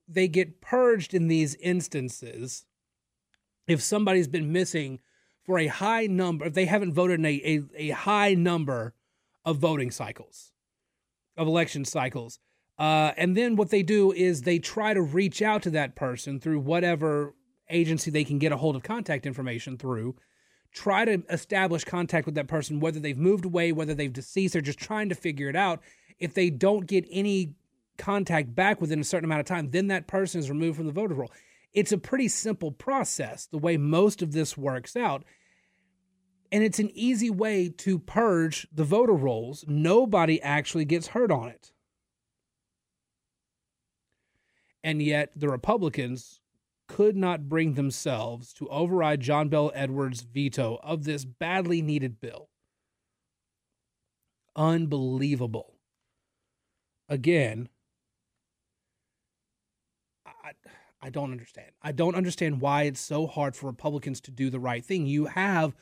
they 0.05 0.27
get 0.27 0.59
purged 0.59 1.13
in 1.13 1.27
these 1.27 1.55
instances 1.55 2.65
if 3.65 3.81
somebody's 3.81 4.27
been 4.27 4.51
missing 4.51 4.99
for 5.45 5.57
a 5.57 5.67
high 5.67 6.07
number, 6.07 6.45
if 6.45 6.53
they 6.53 6.65
haven't 6.65 6.93
voted 6.93 7.19
in 7.19 7.25
a, 7.25 7.41
a, 7.77 7.89
a 7.89 7.89
high 7.91 8.33
number 8.33 8.93
of 9.45 9.57
voting 9.57 9.91
cycles, 9.91 10.51
of 11.37 11.47
election 11.47 11.85
cycles. 11.85 12.39
Uh, 12.77 13.11
and 13.17 13.35
then 13.35 13.55
what 13.55 13.69
they 13.69 13.81
do 13.81 14.11
is 14.11 14.41
they 14.41 14.59
try 14.59 14.93
to 14.93 15.01
reach 15.01 15.41
out 15.41 15.63
to 15.63 15.69
that 15.71 15.95
person 15.95 16.39
through 16.39 16.59
whatever 16.59 17.33
agency 17.69 18.11
they 18.11 18.23
can 18.23 18.37
get 18.37 18.51
a 18.51 18.57
hold 18.57 18.75
of 18.75 18.83
contact 18.83 19.25
information 19.25 19.77
through. 19.77 20.15
Try 20.71 21.05
to 21.05 21.23
establish 21.29 21.83
contact 21.83 22.25
with 22.25 22.35
that 22.35 22.47
person, 22.47 22.79
whether 22.79 22.99
they've 22.99 23.17
moved 23.17 23.45
away, 23.45 23.71
whether 23.71 23.93
they've 23.93 24.13
deceased, 24.13 24.53
they're 24.53 24.61
just 24.61 24.79
trying 24.79 25.09
to 25.09 25.15
figure 25.15 25.49
it 25.49 25.55
out. 25.55 25.81
If 26.19 26.33
they 26.33 26.49
don't 26.49 26.85
get 26.85 27.05
any 27.09 27.55
contact 27.97 28.53
back 28.53 28.79
within 28.79 28.99
a 28.99 29.03
certain 29.03 29.25
amount 29.25 29.39
of 29.39 29.47
time, 29.47 29.71
then 29.71 29.87
that 29.87 30.07
person 30.07 30.39
is 30.39 30.49
removed 30.49 30.77
from 30.77 30.85
the 30.85 30.91
voter 30.91 31.15
roll. 31.15 31.31
It's 31.73 31.91
a 31.91 31.97
pretty 31.97 32.27
simple 32.27 32.71
process, 32.71 33.47
the 33.47 33.57
way 33.57 33.77
most 33.77 34.21
of 34.21 34.33
this 34.33 34.57
works 34.57 34.95
out. 34.95 35.23
And 36.51 36.63
it's 36.63 36.79
an 36.79 36.91
easy 36.93 37.29
way 37.29 37.69
to 37.69 37.99
purge 37.99 38.67
the 38.71 38.83
voter 38.83 39.13
rolls. 39.13 39.65
Nobody 39.67 40.41
actually 40.41 40.85
gets 40.85 41.07
hurt 41.07 41.31
on 41.31 41.49
it. 41.49 41.71
And 44.83 45.01
yet, 45.01 45.31
the 45.35 45.49
Republicans 45.49 46.39
could 46.87 47.15
not 47.15 47.49
bring 47.49 47.73
themselves 47.73 48.53
to 48.53 48.67
override 48.69 49.19
John 49.19 49.49
Bel 49.49 49.71
Edwards' 49.75 50.21
veto 50.21 50.79
of 50.81 51.03
this 51.03 51.25
badly 51.25 51.81
needed 51.81 52.21
bill. 52.21 52.49
Unbelievable. 54.55 55.75
Again, 57.09 57.69
I, 60.25 60.51
I 61.01 61.09
don't 61.09 61.31
understand. 61.31 61.71
I 61.81 61.91
don't 61.91 62.15
understand 62.15 62.61
why 62.61 62.83
it's 62.83 62.99
so 62.99 63.27
hard 63.27 63.55
for 63.55 63.67
Republicans 63.67 64.21
to 64.21 64.31
do 64.31 64.49
the 64.49 64.59
right 64.59 64.83
thing. 64.83 65.05
You 65.05 65.25
have 65.25 65.75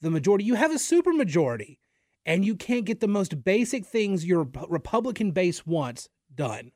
the 0.00 0.10
majority, 0.10 0.44
you 0.44 0.54
have 0.54 0.72
a 0.72 0.76
supermajority, 0.76 1.78
and 2.24 2.44
you 2.44 2.56
can't 2.56 2.84
get 2.84 3.00
the 3.00 3.08
most 3.08 3.44
basic 3.44 3.84
things 3.84 4.24
your 4.24 4.48
Republican 4.68 5.32
base 5.32 5.66
wants 5.66 6.08
done. 6.34 6.72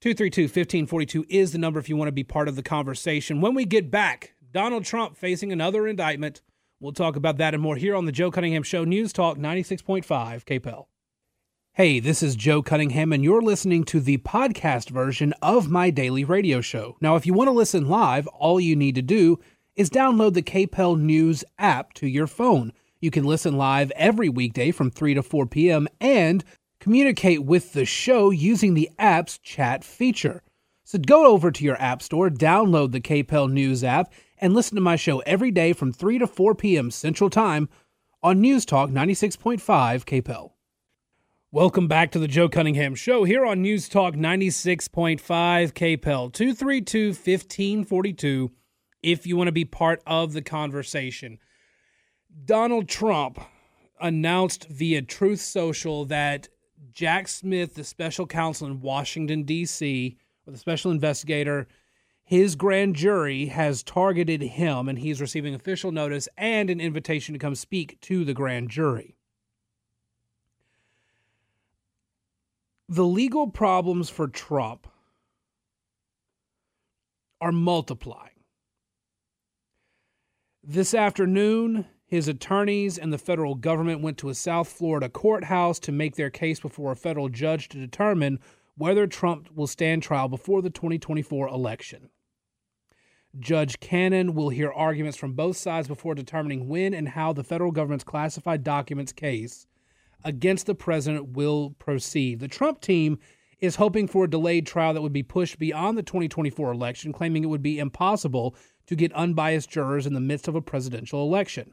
232 0.00 0.42
1542 0.42 1.26
is 1.28 1.50
the 1.50 1.58
number 1.58 1.80
if 1.80 1.88
you 1.88 1.96
want 1.96 2.06
to 2.06 2.12
be 2.12 2.22
part 2.22 2.46
of 2.46 2.54
the 2.54 2.62
conversation. 2.62 3.40
When 3.40 3.54
we 3.54 3.64
get 3.64 3.90
back, 3.90 4.34
Donald 4.52 4.84
Trump 4.84 5.16
facing 5.16 5.50
another 5.50 5.88
indictment. 5.88 6.40
We'll 6.78 6.92
talk 6.92 7.16
about 7.16 7.38
that 7.38 7.52
and 7.52 7.60
more 7.60 7.74
here 7.74 7.96
on 7.96 8.04
the 8.04 8.12
Joe 8.12 8.30
Cunningham 8.30 8.62
Show, 8.62 8.84
News 8.84 9.12
Talk 9.12 9.38
96.5 9.38 10.04
KPEL. 10.44 10.86
Hey, 11.72 11.98
this 11.98 12.22
is 12.22 12.36
Joe 12.36 12.62
Cunningham, 12.62 13.12
and 13.12 13.24
you're 13.24 13.42
listening 13.42 13.82
to 13.86 13.98
the 13.98 14.18
podcast 14.18 14.88
version 14.88 15.34
of 15.42 15.68
my 15.68 15.90
daily 15.90 16.22
radio 16.22 16.60
show. 16.60 16.96
Now, 17.00 17.16
if 17.16 17.26
you 17.26 17.34
want 17.34 17.48
to 17.48 17.52
listen 17.52 17.88
live, 17.88 18.28
all 18.28 18.60
you 18.60 18.76
need 18.76 18.94
to 18.94 19.02
do 19.02 19.40
is 19.74 19.90
download 19.90 20.34
the 20.34 20.42
KPEL 20.42 21.00
News 21.00 21.42
app 21.58 21.92
to 21.94 22.06
your 22.06 22.28
phone. 22.28 22.72
You 23.00 23.10
can 23.10 23.24
listen 23.24 23.56
live 23.56 23.90
every 23.96 24.28
weekday 24.28 24.70
from 24.70 24.92
3 24.92 25.14
to 25.14 25.24
4 25.24 25.46
p.m. 25.46 25.88
and 26.00 26.44
communicate 26.88 27.44
with 27.44 27.74
the 27.74 27.84
show 27.84 28.30
using 28.30 28.72
the 28.72 28.88
app's 28.98 29.36
chat 29.36 29.84
feature. 29.84 30.42
So 30.84 30.98
go 30.98 31.26
over 31.26 31.50
to 31.50 31.62
your 31.62 31.78
app 31.78 32.00
store, 32.00 32.30
download 32.30 32.92
the 32.92 33.00
KPEL 33.02 33.50
News 33.50 33.84
app, 33.84 34.10
and 34.38 34.54
listen 34.54 34.74
to 34.74 34.80
my 34.80 34.96
show 34.96 35.18
every 35.26 35.50
day 35.50 35.74
from 35.74 35.92
3 35.92 36.18
to 36.20 36.26
4 36.26 36.54
p.m. 36.54 36.90
Central 36.90 37.28
Time 37.28 37.68
on 38.22 38.40
News 38.40 38.64
Talk 38.64 38.88
96.5 38.88 39.60
KPEL. 40.06 40.52
Welcome 41.52 41.88
back 41.88 42.10
to 42.12 42.18
the 42.18 42.26
Joe 42.26 42.48
Cunningham 42.48 42.94
Show 42.94 43.24
here 43.24 43.44
on 43.44 43.60
News 43.60 43.86
Talk 43.90 44.14
96.5 44.14 45.20
KPEL 45.20 46.32
232 46.32 47.08
1542 47.08 48.50
if 49.02 49.26
you 49.26 49.36
want 49.36 49.48
to 49.48 49.52
be 49.52 49.66
part 49.66 50.00
of 50.06 50.32
the 50.32 50.40
conversation. 50.40 51.36
Donald 52.46 52.88
Trump 52.88 53.38
announced 54.00 54.66
via 54.70 55.02
Truth 55.02 55.42
Social 55.42 56.06
that 56.06 56.48
Jack 56.98 57.28
Smith, 57.28 57.76
the 57.76 57.84
special 57.84 58.26
counsel 58.26 58.66
in 58.66 58.80
Washington, 58.80 59.44
D.C., 59.44 60.16
or 60.44 60.52
the 60.52 60.58
special 60.58 60.90
investigator, 60.90 61.68
his 62.24 62.56
grand 62.56 62.96
jury 62.96 63.46
has 63.46 63.84
targeted 63.84 64.42
him 64.42 64.88
and 64.88 64.98
he's 64.98 65.20
receiving 65.20 65.54
official 65.54 65.92
notice 65.92 66.28
and 66.36 66.68
an 66.68 66.80
invitation 66.80 67.34
to 67.34 67.38
come 67.38 67.54
speak 67.54 68.00
to 68.00 68.24
the 68.24 68.34
grand 68.34 68.68
jury. 68.68 69.14
The 72.88 73.04
legal 73.04 73.46
problems 73.46 74.10
for 74.10 74.26
Trump 74.26 74.88
are 77.40 77.52
multiplying. 77.52 78.42
This 80.64 80.94
afternoon, 80.94 81.86
his 82.08 82.26
attorneys 82.26 82.96
and 82.96 83.12
the 83.12 83.18
federal 83.18 83.54
government 83.54 84.00
went 84.00 84.16
to 84.16 84.30
a 84.30 84.34
South 84.34 84.66
Florida 84.66 85.10
courthouse 85.10 85.78
to 85.78 85.92
make 85.92 86.16
their 86.16 86.30
case 86.30 86.58
before 86.58 86.90
a 86.90 86.96
federal 86.96 87.28
judge 87.28 87.68
to 87.68 87.78
determine 87.78 88.40
whether 88.78 89.06
Trump 89.06 89.50
will 89.54 89.66
stand 89.66 90.02
trial 90.02 90.26
before 90.26 90.62
the 90.62 90.70
2024 90.70 91.48
election. 91.48 92.08
Judge 93.38 93.78
Cannon 93.78 94.34
will 94.34 94.48
hear 94.48 94.72
arguments 94.72 95.18
from 95.18 95.34
both 95.34 95.58
sides 95.58 95.86
before 95.86 96.14
determining 96.14 96.66
when 96.66 96.94
and 96.94 97.10
how 97.10 97.34
the 97.34 97.44
federal 97.44 97.72
government's 97.72 98.04
classified 98.04 98.64
documents 98.64 99.12
case 99.12 99.66
against 100.24 100.64
the 100.64 100.74
president 100.74 101.36
will 101.36 101.70
proceed. 101.78 102.40
The 102.40 102.48
Trump 102.48 102.80
team 102.80 103.18
is 103.60 103.76
hoping 103.76 104.08
for 104.08 104.24
a 104.24 104.30
delayed 104.30 104.66
trial 104.66 104.94
that 104.94 105.02
would 105.02 105.12
be 105.12 105.22
pushed 105.22 105.58
beyond 105.58 105.98
the 105.98 106.02
2024 106.02 106.72
election, 106.72 107.12
claiming 107.12 107.44
it 107.44 107.48
would 107.48 107.62
be 107.62 107.78
impossible 107.78 108.56
to 108.86 108.96
get 108.96 109.12
unbiased 109.12 109.68
jurors 109.68 110.06
in 110.06 110.14
the 110.14 110.20
midst 110.20 110.48
of 110.48 110.54
a 110.54 110.62
presidential 110.62 111.22
election. 111.22 111.72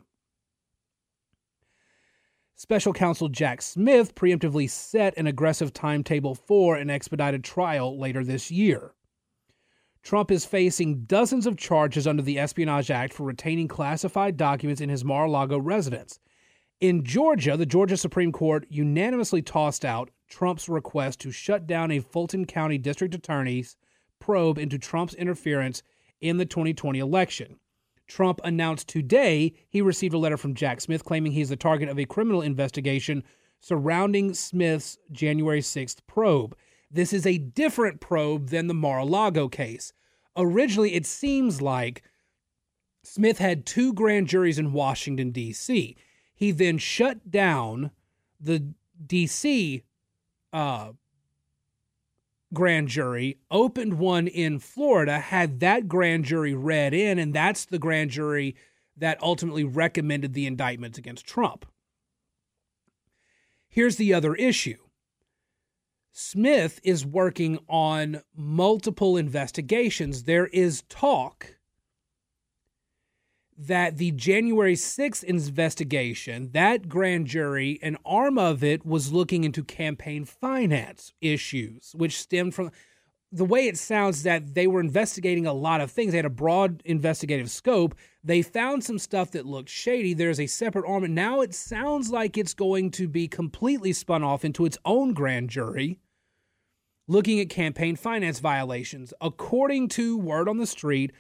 Special 2.58 2.94
counsel 2.94 3.28
Jack 3.28 3.62
Smith 3.62 4.16
preemptively 4.16 4.70
set 4.70 5.18
an 5.18 5.28
aggressive 5.28 5.74
timetable 5.74 6.34
for 6.34 6.78
an 6.78 6.90
expedited 6.90 7.44
trial 7.44 8.00
later 8.00 8.24
this 8.24 8.50
year. 8.50 8.94
Trump 10.02 10.32
is 10.32 10.46
facing 10.46 11.04
dozens 11.04 11.46
of 11.46 11.58
charges 11.58 12.08
under 12.08 12.22
the 12.22 12.40
Espionage 12.40 12.90
Act 12.90 13.14
for 13.14 13.24
retaining 13.24 13.68
classified 13.68 14.38
documents 14.38 14.80
in 14.80 14.88
his 14.88 15.04
Mar 15.04 15.26
a 15.26 15.30
Lago 15.30 15.58
residence. 15.60 16.22
In 16.80 17.04
Georgia, 17.04 17.58
the 17.58 17.66
Georgia 17.66 17.98
Supreme 17.98 18.32
Court 18.32 18.66
unanimously 18.70 19.42
tossed 19.42 19.84
out 19.84 20.10
Trump's 20.30 20.70
request 20.70 21.20
to 21.22 21.32
shut 21.32 21.68
down 21.68 21.92
a 21.92 22.00
Fulton 22.00 22.46
County 22.46 22.78
district 22.78 23.14
attorney's 23.14 23.76
probe 24.20 24.58
into 24.58 24.78
Trump's 24.78 25.16
interference 25.16 25.84
in 26.22 26.38
the 26.38 26.46
2020 26.46 27.00
election. 27.00 27.60
Trump 28.08 28.40
announced 28.44 28.88
today 28.88 29.54
he 29.70 29.82
received 29.82 30.14
a 30.14 30.18
letter 30.18 30.38
from 30.38 30.54
Jack 30.54 30.82
Smith 30.82 31.04
claiming 31.04 31.32
he's 31.32 31.50
the 31.50 31.56
target 31.56 31.90
of 31.90 32.00
a 32.00 32.06
criminal 32.06 32.42
investigation 32.42 33.24
surrounding 33.60 34.34
Smith's 34.34 34.98
January 35.12 35.62
6th 35.62 35.98
probe. 36.08 36.56
This 36.92 37.14
is 37.14 37.26
a 37.26 37.38
different 37.38 38.00
probe 38.00 38.50
than 38.50 38.68
the 38.68 38.74
Mar 38.74 39.00
a 39.00 39.06
Lago 39.06 39.50
case. 39.50 39.92
Originally, 40.38 40.94
it 40.94 41.06
seems 41.06 41.62
like 41.62 42.04
Smith 43.04 43.38
had 43.40 43.66
two 43.66 43.94
grand 43.94 44.28
juries 44.28 44.60
in 44.60 44.74
Washington, 44.74 45.32
D.C. 45.32 45.96
He 46.34 46.52
then 46.52 46.78
shut 46.78 47.32
down 47.32 47.92
the 48.40 48.74
D.C. 49.06 49.84
Uh, 50.52 50.92
grand 52.56 52.88
jury, 52.88 53.38
opened 53.52 54.00
one 54.00 54.28
in 54.28 54.58
Florida, 54.58 55.20
had 55.20 55.60
that 55.60 55.88
grand 55.88 56.26
jury 56.26 56.56
read 56.56 56.96
in, 56.96 57.20
and 57.20 57.36
that's 57.36 57.66
the 57.66 57.78
grand 57.78 58.10
jury 58.10 58.56
that 58.98 59.22
ultimately 59.22 59.64
recommended 59.64 60.34
the 60.34 60.48
indictments 60.48 60.98
against 60.98 61.28
Trump. 61.28 61.68
Here's 63.68 63.98
the 63.98 64.14
other 64.14 64.34
issue 64.34 64.78
Smith 66.12 66.80
is 66.82 67.06
working 67.06 67.60
on 67.68 68.22
multiple 68.34 69.18
investigations. 69.18 70.24
There 70.24 70.48
is 70.48 70.84
talk 70.88 71.55
that 73.58 73.98
the 73.98 74.12
January 74.12 74.76
6th 74.76 75.24
investigation, 75.24 76.50
that 76.52 76.90
grand 76.90 77.28
jury, 77.28 77.80
an 77.82 77.98
arm 78.06 78.38
of 78.38 78.64
it 78.64 78.86
was 78.86 79.14
looking 79.14 79.44
into 79.44 79.64
campaign 79.64 80.26
finance 80.26 81.14
issues, 81.22 81.94
which 81.96 82.20
stemmed 82.20 82.54
from 82.54 82.72
the 83.32 83.46
way 83.46 83.68
it 83.68 83.78
sounds 83.78 84.24
that 84.24 84.54
they 84.54 84.68
were 84.68 84.80
investigating 84.80 85.46
a 85.46 85.54
lot 85.54 85.82
of 85.82 85.92
things. 85.92 86.12
They 86.12 86.18
had 86.18 86.26
a 86.26 86.30
broad 86.30 86.82
investigative 86.86 87.50
scope. 87.50 87.96
They 88.24 88.42
found 88.42 88.84
some 88.84 89.00
stuff 89.00 89.32
that 89.32 89.46
looked 89.46 89.70
shady. 89.70 90.14
There's 90.14 90.40
a 90.40 90.48
separate 90.48 90.88
arm. 90.88 91.04
And 91.04 91.16
now 91.16 91.42
it 91.42 91.54
sounds 91.54 92.12
like 92.12 92.38
it's 92.38 92.54
going 92.54 92.92
to 92.92 93.08
be 93.08 93.28
completely 93.28 93.94
spun 93.94 94.24
off 94.24 94.46
into 94.46 94.66
its 94.66 94.78
own 94.86 95.14
grand 95.14 95.50
jury 95.50 96.00
looking 97.08 97.40
at 97.40 97.50
campaign 97.50 97.96
finance 97.96 98.40
violations. 98.40 99.14
According 99.22 99.90
to 99.90 100.18
word 100.18 100.48
on 100.48 100.58
the 100.58 100.66
street, 100.66 101.12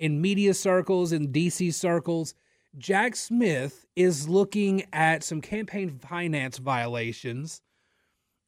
in 0.00 0.20
media 0.20 0.54
circles, 0.54 1.12
in 1.12 1.28
DC 1.28 1.72
circles, 1.74 2.34
Jack 2.78 3.14
Smith 3.14 3.86
is 3.94 4.28
looking 4.28 4.84
at 4.94 5.22
some 5.22 5.42
campaign 5.42 5.98
finance 5.98 6.56
violations 6.56 7.60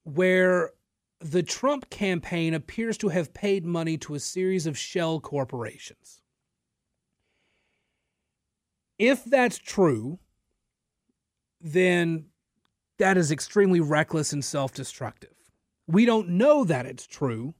where 0.05 0.71
the 1.21 1.43
Trump 1.43 1.91
campaign 1.91 2.55
appears 2.55 2.97
to 2.99 3.09
have 3.11 3.35
paid 3.35 3.67
money 3.67 3.99
to 3.99 4.15
a 4.15 4.19
series 4.19 4.67
of 4.67 4.79
shell 4.79 5.21
corporations. 5.21 6.23
If 8.99 9.25
that's 9.25 9.59
true, 9.59 10.19
then 11.61 12.27
that 12.99 13.19
is 13.19 13.31
extremely 13.31 13.81
reckless 13.81 14.33
and 14.33 14.45
self 14.45 14.73
destructive. 14.73 15.35
We 15.87 16.07
don't 16.07 16.31
know 16.31 16.65
that 16.65 16.87
it's 16.87 17.07
true 17.07 17.55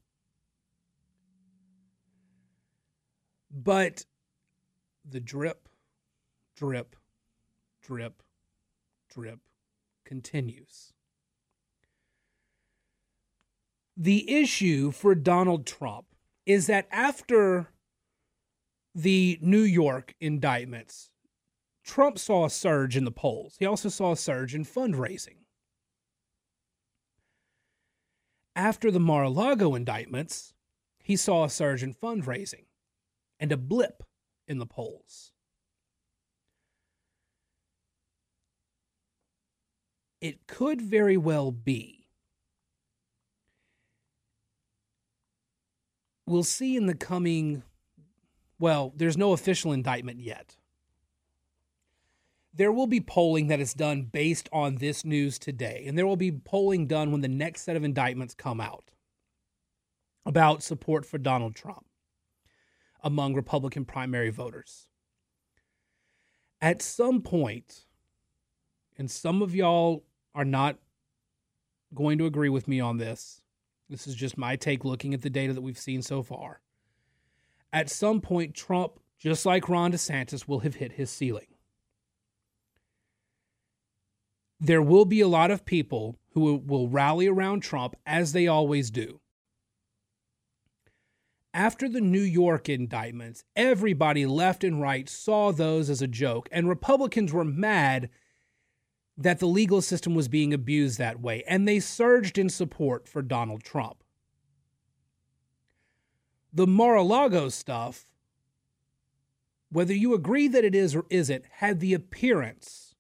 But 3.53 4.07
the 5.05 5.21
drip, 5.21 5.69
drip, 6.57 6.97
drip, 7.83 8.23
drip 9.11 9.41
continues. 10.05 10.95
The 13.95 14.31
issue 14.31 14.91
for 14.91 15.15
Donald 15.15 15.67
Trump 15.67 16.07
is 16.47 16.67
that 16.67 16.89
after 16.91 17.69
the 18.95 19.39
New 19.43 19.61
York 19.61 20.15
indictments, 20.19 21.11
Trump 21.85 22.19
saw 22.19 22.47
a 22.47 22.51
surge 22.51 22.97
in 22.97 23.05
the 23.05 23.11
polls. 23.11 23.57
He 23.59 23.67
also 23.67 23.91
saw 23.91 24.13
a 24.13 24.17
surge 24.17 24.55
in 24.55 24.65
fundraising. 24.65 25.37
After 28.57 28.91
the 28.91 29.01
Mar 29.01 29.25
a 29.25 29.31
Lago 29.31 29.75
indictments, 29.75 30.55
he 31.03 31.17
saw 31.17 31.45
a 31.45 31.51
surge 31.51 31.83
in 31.83 31.93
fundraising 31.95 32.65
and 33.43 33.51
a 33.51 33.57
blip 33.57 34.05
in 34.47 34.59
the 34.59 34.67
polls. 34.67 35.33
It 40.21 40.47
could 40.47 40.81
very 40.81 41.17
well 41.17 41.51
be. 41.51 42.07
We'll 46.25 46.45
see 46.45 46.77
in 46.77 46.87
the 46.87 46.95
coming, 46.95 47.65
well, 48.61 48.93
there's 48.95 49.19
no 49.19 49.33
official 49.33 49.73
indictment 49.73 50.21
yet 50.21 50.57
there 52.55 52.71
will 52.71 52.87
be 52.87 53.01
polling 53.01 53.47
that 53.47 53.61
is 53.61 53.73
done 53.73 54.03
based 54.03 54.47
on 54.53 54.77
this 54.77 55.07
news 55.07 55.39
today, 55.39 55.85
and 55.87 55.97
there 55.97 56.07
will 56.07 56.19
be 56.19 56.31
polling 56.31 56.87
done 56.87 57.11
when 57.11 57.23
the 57.23 57.29
next 57.29 57.63
set 57.63 57.77
of 57.77 57.83
indictments 57.83 58.35
come 58.35 58.61
out 58.61 58.91
about 60.27 60.63
support 60.63 61.07
for 61.07 61.17
Donald 61.17 61.55
Trump 61.55 61.87
among 63.03 63.35
Republican 63.35 63.85
primary 63.85 64.31
voters. 64.31 64.87
At 66.61 66.81
some 66.81 67.23
point, 67.23 67.87
and 68.97 69.11
some 69.11 69.43
of 69.43 69.55
y'all 69.55 70.05
are 70.35 70.45
not 70.45 70.79
going 71.95 72.19
to 72.19 72.27
agree 72.27 72.49
with 72.49 72.69
me 72.69 72.81
on 72.81 72.99
this. 72.99 73.41
This 73.91 74.07
is 74.07 74.15
just 74.15 74.39
my 74.39 74.57
take 74.57 74.85
looking 74.85 75.13
at 75.13 75.23
the 75.23 75.31
data 75.31 75.53
that 75.53 75.61
we've 75.61 75.79
seen 75.79 76.03
so 76.03 76.23
far. 76.23 76.61
At 77.73 77.91
some 77.91 78.21
point, 78.21 78.55
Trump, 78.55 79.01
just 79.19 79.45
like 79.45 79.69
Ron 79.69 79.93
DeSantis, 79.93 80.47
will 80.47 80.61
have 80.61 80.77
hit 80.77 80.93
his 80.93 81.11
ceiling 81.11 81.47
there 84.63 84.81
will 84.81 85.05
be 85.05 85.21
a 85.21 85.29
lot 85.29 85.51
of 85.51 85.65
people 85.65 86.17
who 86.35 86.63
will 86.65 86.89
rally 86.89 87.27
around 87.27 87.61
Trump, 87.61 87.97
as 88.07 88.33
they 88.33 88.47
always 88.47 88.93
do. 88.93 89.21
After 91.55 91.89
the 91.89 92.01
New 92.01 92.23
York 92.23 92.69
indictments, 92.69 93.45
everybody 93.55 94.25
left 94.25 94.65
and 94.65 94.81
right 94.81 95.09
saw 95.09 95.53
those 95.53 95.91
as 95.91 96.01
a 96.01 96.07
joke, 96.07 96.49
and 96.51 96.69
Republicans 96.69 97.33
were 97.33 97.45
mad 97.45 98.09
that 99.19 99.39
the 99.39 99.47
legal 99.47 99.83
system 99.83 100.15
was 100.15 100.29
being 100.29 100.55
abused 100.55 100.99
that 100.99 101.21
way, 101.21 101.45
and 101.47 101.69
they 101.69 101.79
surged 101.79 102.39
in 102.39 102.49
support 102.49 103.07
for 103.07 103.21
Donald 103.21 103.63
Trump. 103.63 104.03
The 106.55 106.67
Mar 106.67 106.97
a 106.97 107.03
Lago 107.03 107.51
stuff, 107.51 108.07
whether 109.71 109.95
you 109.95 110.15
agree 110.15 110.49
that 110.49 110.65
it 110.65 110.75
is 110.75 110.95
or 110.95 111.05
isn't, 111.11 111.45
had 111.51 111.81
the 111.81 111.93
appearance 111.93 112.95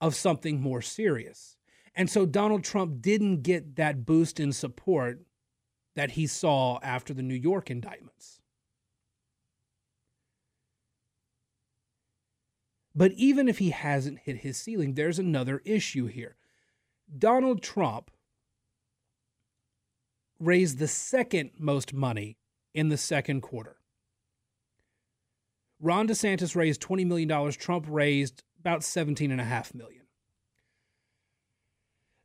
of 0.00 0.14
something 0.14 0.60
more 0.60 0.82
serious. 0.82 1.56
And 1.96 2.08
so 2.08 2.26
Donald 2.26 2.62
Trump 2.62 3.00
didn't 3.00 3.42
get 3.42 3.76
that 3.76 4.04
boost 4.04 4.38
in 4.38 4.52
support 4.52 5.22
that 5.96 6.12
he 6.12 6.26
saw 6.26 6.78
after 6.82 7.12
the 7.12 7.22
New 7.22 7.34
York 7.34 7.70
indictments. 7.70 8.40
But 12.94 13.12
even 13.12 13.48
if 13.48 13.58
he 13.58 13.70
hasn't 13.70 14.20
hit 14.20 14.38
his 14.38 14.56
ceiling, 14.56 14.94
there's 14.94 15.18
another 15.18 15.60
issue 15.64 16.06
here. 16.06 16.36
Donald 17.18 17.62
Trump 17.62 18.10
raised 20.38 20.78
the 20.78 20.88
second 20.88 21.50
most 21.58 21.92
money 21.92 22.38
in 22.74 22.88
the 22.88 22.96
second 22.96 23.40
quarter. 23.40 23.76
Ron 25.80 26.08
DeSantis 26.08 26.56
raised 26.56 26.80
$20 26.80 27.06
million. 27.06 27.52
Trump 27.52 27.86
raised 27.88 28.42
about 28.60 28.82
17 28.82 29.30
and 29.30 29.40
a 29.40 29.44
half 29.44 29.74
million. 29.74 30.05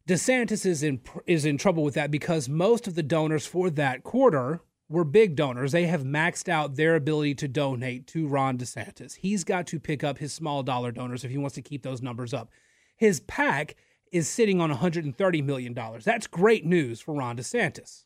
DeSantis 0.07 0.65
is 0.65 0.83
in 0.83 1.01
is 1.27 1.45
in 1.45 1.57
trouble 1.57 1.83
with 1.83 1.93
that 1.93 2.11
because 2.11 2.49
most 2.49 2.87
of 2.87 2.95
the 2.95 3.03
donors 3.03 3.45
for 3.45 3.69
that 3.69 4.03
quarter 4.03 4.61
were 4.89 5.03
big 5.03 5.35
donors. 5.35 5.71
They 5.71 5.85
have 5.85 6.03
maxed 6.03 6.49
out 6.49 6.75
their 6.75 6.95
ability 6.95 7.35
to 7.35 7.47
donate 7.47 8.07
to 8.07 8.27
Ron 8.27 8.57
DeSantis. 8.57 9.15
He's 9.15 9.43
got 9.43 9.67
to 9.67 9.79
pick 9.79 10.03
up 10.03 10.17
his 10.17 10.33
small 10.33 10.63
dollar 10.63 10.91
donors 10.91 11.23
if 11.23 11.31
he 11.31 11.37
wants 11.37 11.55
to 11.55 11.61
keep 11.61 11.83
those 11.83 12.01
numbers 12.01 12.33
up. 12.33 12.49
His 12.97 13.21
PAC 13.21 13.75
is 14.11 14.27
sitting 14.27 14.59
on 14.59 14.71
$130 14.71 15.43
million. 15.43 15.73
That's 16.03 16.27
great 16.27 16.65
news 16.65 16.99
for 16.99 17.13
Ron 17.15 17.37
DeSantis. 17.37 18.03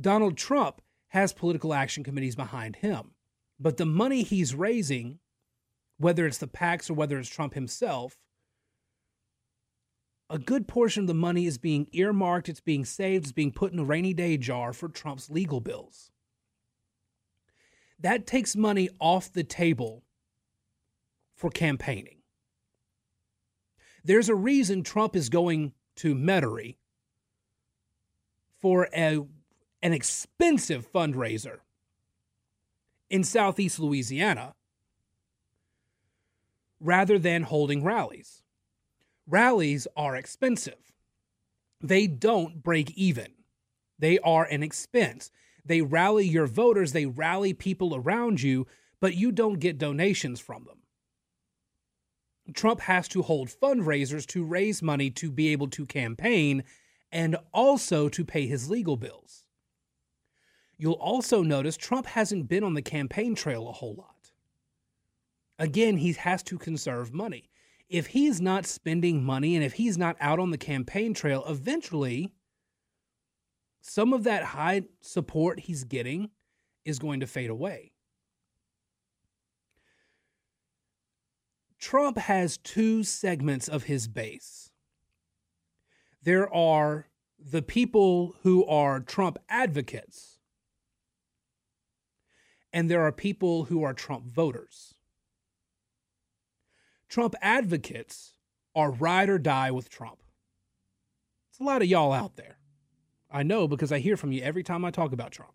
Donald 0.00 0.36
Trump 0.36 0.80
has 1.08 1.32
political 1.32 1.74
action 1.74 2.02
committees 2.04 2.36
behind 2.36 2.76
him, 2.76 3.12
but 3.60 3.76
the 3.76 3.86
money 3.86 4.22
he's 4.22 4.54
raising 4.54 5.18
whether 5.98 6.26
it's 6.26 6.38
the 6.38 6.48
PACs 6.48 6.88
or 6.88 6.94
whether 6.94 7.18
it's 7.18 7.28
Trump 7.28 7.54
himself, 7.54 8.16
a 10.30 10.38
good 10.38 10.68
portion 10.68 11.04
of 11.04 11.06
the 11.06 11.14
money 11.14 11.46
is 11.46 11.58
being 11.58 11.88
earmarked, 11.92 12.48
it's 12.48 12.60
being 12.60 12.84
saved, 12.84 13.24
it's 13.24 13.32
being 13.32 13.52
put 13.52 13.72
in 13.72 13.78
a 13.78 13.84
rainy 13.84 14.12
day 14.12 14.36
jar 14.36 14.72
for 14.72 14.88
Trump's 14.88 15.30
legal 15.30 15.60
bills. 15.60 16.10
That 17.98 18.26
takes 18.26 18.54
money 18.54 18.88
off 19.00 19.32
the 19.32 19.44
table 19.44 20.04
for 21.34 21.50
campaigning. 21.50 22.18
There's 24.04 24.28
a 24.28 24.34
reason 24.34 24.82
Trump 24.82 25.16
is 25.16 25.28
going 25.28 25.72
to 25.96 26.14
Metairie 26.14 26.76
for 28.60 28.88
a, 28.94 29.18
an 29.82 29.92
expensive 29.92 30.90
fundraiser 30.92 31.58
in 33.10 33.24
southeast 33.24 33.78
Louisiana 33.80 34.54
rather 36.80 37.18
than 37.18 37.42
holding 37.42 37.82
rallies. 37.82 38.42
Rallies 39.28 39.86
are 39.94 40.16
expensive. 40.16 40.92
They 41.82 42.06
don't 42.06 42.62
break 42.62 42.90
even. 42.92 43.28
They 43.98 44.18
are 44.20 44.44
an 44.44 44.62
expense. 44.62 45.30
They 45.64 45.82
rally 45.82 46.26
your 46.26 46.46
voters, 46.46 46.92
they 46.92 47.04
rally 47.04 47.52
people 47.52 47.94
around 47.94 48.40
you, 48.40 48.66
but 49.00 49.14
you 49.14 49.30
don't 49.30 49.60
get 49.60 49.76
donations 49.76 50.40
from 50.40 50.64
them. 50.64 50.78
Trump 52.54 52.80
has 52.80 53.06
to 53.08 53.20
hold 53.20 53.48
fundraisers 53.48 54.26
to 54.28 54.44
raise 54.44 54.80
money 54.80 55.10
to 55.10 55.30
be 55.30 55.48
able 55.48 55.68
to 55.68 55.84
campaign 55.84 56.64
and 57.12 57.36
also 57.52 58.08
to 58.08 58.24
pay 58.24 58.46
his 58.46 58.70
legal 58.70 58.96
bills. 58.96 59.44
You'll 60.78 60.94
also 60.94 61.42
notice 61.42 61.76
Trump 61.76 62.06
hasn't 62.06 62.48
been 62.48 62.64
on 62.64 62.72
the 62.72 62.82
campaign 62.82 63.34
trail 63.34 63.68
a 63.68 63.72
whole 63.72 63.94
lot. 63.94 64.30
Again, 65.58 65.98
he 65.98 66.12
has 66.14 66.42
to 66.44 66.56
conserve 66.56 67.12
money. 67.12 67.50
If 67.88 68.08
he's 68.08 68.40
not 68.40 68.66
spending 68.66 69.24
money 69.24 69.56
and 69.56 69.64
if 69.64 69.74
he's 69.74 69.96
not 69.96 70.16
out 70.20 70.38
on 70.38 70.50
the 70.50 70.58
campaign 70.58 71.14
trail, 71.14 71.44
eventually 71.48 72.32
some 73.80 74.12
of 74.12 74.24
that 74.24 74.44
high 74.44 74.82
support 75.00 75.60
he's 75.60 75.84
getting 75.84 76.30
is 76.84 76.98
going 76.98 77.20
to 77.20 77.26
fade 77.26 77.50
away. 77.50 77.92
Trump 81.78 82.18
has 82.18 82.58
two 82.58 83.04
segments 83.04 83.68
of 83.68 83.84
his 83.84 84.08
base. 84.08 84.70
There 86.22 86.52
are 86.52 87.08
the 87.38 87.62
people 87.62 88.34
who 88.42 88.66
are 88.66 89.00
Trump 89.00 89.38
advocates, 89.48 90.38
and 92.72 92.90
there 92.90 93.02
are 93.02 93.12
people 93.12 93.64
who 93.64 93.82
are 93.84 93.94
Trump 93.94 94.26
voters. 94.26 94.94
Trump 97.08 97.34
advocates 97.40 98.34
are 98.74 98.90
ride 98.90 99.28
or 99.28 99.38
die 99.38 99.70
with 99.70 99.88
Trump. 99.88 100.18
It's 101.50 101.60
a 101.60 101.64
lot 101.64 101.82
of 101.82 101.88
y'all 101.88 102.12
out 102.12 102.36
there. 102.36 102.58
I 103.30 103.42
know 103.42 103.66
because 103.66 103.92
I 103.92 103.98
hear 103.98 104.16
from 104.16 104.32
you 104.32 104.42
every 104.42 104.62
time 104.62 104.84
I 104.84 104.90
talk 104.90 105.12
about 105.12 105.32
Trump. 105.32 105.52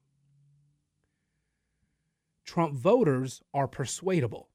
Trump 2.45 2.73
voters 2.73 3.41
are 3.53 3.67
persuadable. 3.67 4.49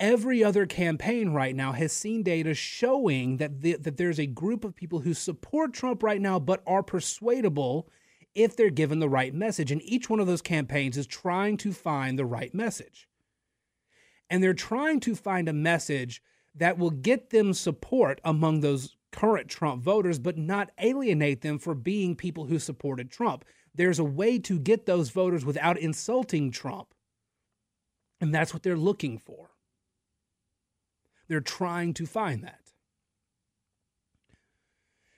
Every 0.00 0.44
other 0.44 0.64
campaign 0.64 1.30
right 1.30 1.54
now 1.54 1.72
has 1.72 1.92
seen 1.92 2.22
data 2.22 2.54
showing 2.54 3.38
that, 3.38 3.60
the, 3.62 3.74
that 3.74 3.96
there's 3.96 4.20
a 4.20 4.26
group 4.26 4.64
of 4.64 4.76
people 4.76 5.00
who 5.00 5.12
support 5.12 5.74
Trump 5.74 6.02
right 6.02 6.20
now 6.20 6.38
but 6.38 6.62
are 6.66 6.84
persuadable 6.84 7.88
if 8.34 8.56
they're 8.56 8.70
given 8.70 9.00
the 9.00 9.08
right 9.08 9.34
message. 9.34 9.72
And 9.72 9.82
each 9.82 10.08
one 10.08 10.20
of 10.20 10.28
those 10.28 10.42
campaigns 10.42 10.96
is 10.96 11.06
trying 11.06 11.56
to 11.58 11.72
find 11.72 12.16
the 12.16 12.26
right 12.26 12.54
message 12.54 13.08
and 14.30 14.42
they're 14.42 14.54
trying 14.54 15.00
to 15.00 15.14
find 15.14 15.48
a 15.48 15.52
message 15.52 16.22
that 16.54 16.78
will 16.78 16.90
get 16.90 17.30
them 17.30 17.52
support 17.52 18.20
among 18.24 18.60
those 18.60 18.96
current 19.10 19.48
Trump 19.48 19.82
voters, 19.82 20.18
but 20.18 20.36
not 20.36 20.70
alienate 20.78 21.40
them 21.40 21.58
for 21.58 21.74
being 21.74 22.14
people 22.14 22.46
who 22.46 22.58
supported 22.58 23.10
Trump. 23.10 23.44
There's 23.74 23.98
a 23.98 24.04
way 24.04 24.38
to 24.40 24.58
get 24.58 24.86
those 24.86 25.10
voters 25.10 25.44
without 25.44 25.78
insulting 25.78 26.50
Trump. 26.50 26.94
And 28.20 28.34
that's 28.34 28.52
what 28.52 28.62
they're 28.62 28.76
looking 28.76 29.18
for. 29.18 29.50
They're 31.28 31.40
trying 31.40 31.94
to 31.94 32.06
find 32.06 32.42
that. 32.42 32.72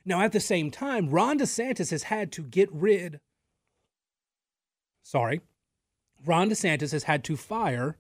Now, 0.04 0.20
at 0.22 0.32
the 0.32 0.40
same 0.40 0.70
time, 0.70 1.10
Ron 1.10 1.38
DeSantis 1.38 1.90
has 1.90 2.04
had 2.04 2.32
to 2.32 2.42
get 2.42 2.68
rid. 2.72 3.20
Sorry. 5.02 5.40
Ron 6.24 6.50
DeSantis 6.50 6.92
has 6.92 7.04
had 7.04 7.24
to 7.24 7.36
fire 7.36 7.96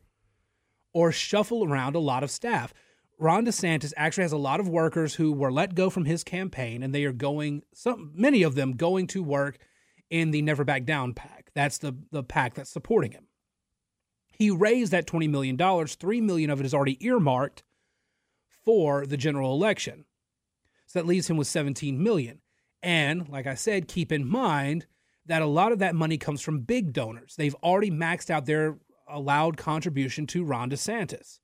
or 0.92 1.12
shuffle 1.12 1.64
around 1.64 1.94
a 1.94 2.00
lot 2.00 2.22
of 2.22 2.30
staff. 2.30 2.74
Ron 3.18 3.44
DeSantis 3.44 3.92
actually 3.96 4.22
has 4.22 4.32
a 4.32 4.38
lot 4.38 4.60
of 4.60 4.68
workers 4.68 5.14
who 5.14 5.32
were 5.32 5.52
let 5.52 5.74
go 5.74 5.90
from 5.90 6.06
his 6.06 6.24
campaign, 6.24 6.82
and 6.82 6.94
they 6.94 7.04
are 7.04 7.12
going, 7.12 7.62
some 7.74 8.12
many 8.14 8.42
of 8.42 8.54
them 8.54 8.72
going 8.72 9.06
to 9.08 9.22
work 9.22 9.58
in 10.08 10.30
the 10.30 10.42
Never 10.42 10.64
Back 10.64 10.84
Down 10.84 11.12
PAC. 11.12 11.50
That's 11.54 11.78
the, 11.78 11.94
the 12.10 12.22
PAC 12.22 12.54
that's 12.54 12.70
supporting 12.70 13.12
him. 13.12 13.26
He 14.32 14.50
raised 14.50 14.92
that 14.92 15.06
$20 15.06 15.28
million. 15.28 15.58
3 15.86 16.20
million 16.22 16.50
of 16.50 16.60
it 16.60 16.66
is 16.66 16.72
already 16.72 17.04
earmarked 17.04 17.62
for 18.64 19.06
the 19.06 19.18
general 19.18 19.52
election. 19.52 20.06
So 20.86 20.98
that 20.98 21.06
leaves 21.06 21.28
him 21.28 21.36
with 21.36 21.46
17 21.46 22.02
million. 22.02 22.40
And 22.82 23.28
like 23.28 23.46
I 23.46 23.54
said, 23.54 23.86
keep 23.86 24.10
in 24.10 24.26
mind 24.26 24.86
that 25.26 25.42
a 25.42 25.46
lot 25.46 25.72
of 25.72 25.78
that 25.80 25.94
money 25.94 26.16
comes 26.16 26.40
from 26.40 26.60
big 26.60 26.92
donors. 26.92 27.36
They've 27.36 27.54
already 27.56 27.90
maxed 27.90 28.30
out 28.30 28.46
their 28.46 28.78
allowed 29.10 29.56
contribution 29.56 30.26
to 30.28 30.44
Ron 30.44 30.70
DeSantis. 30.70 31.40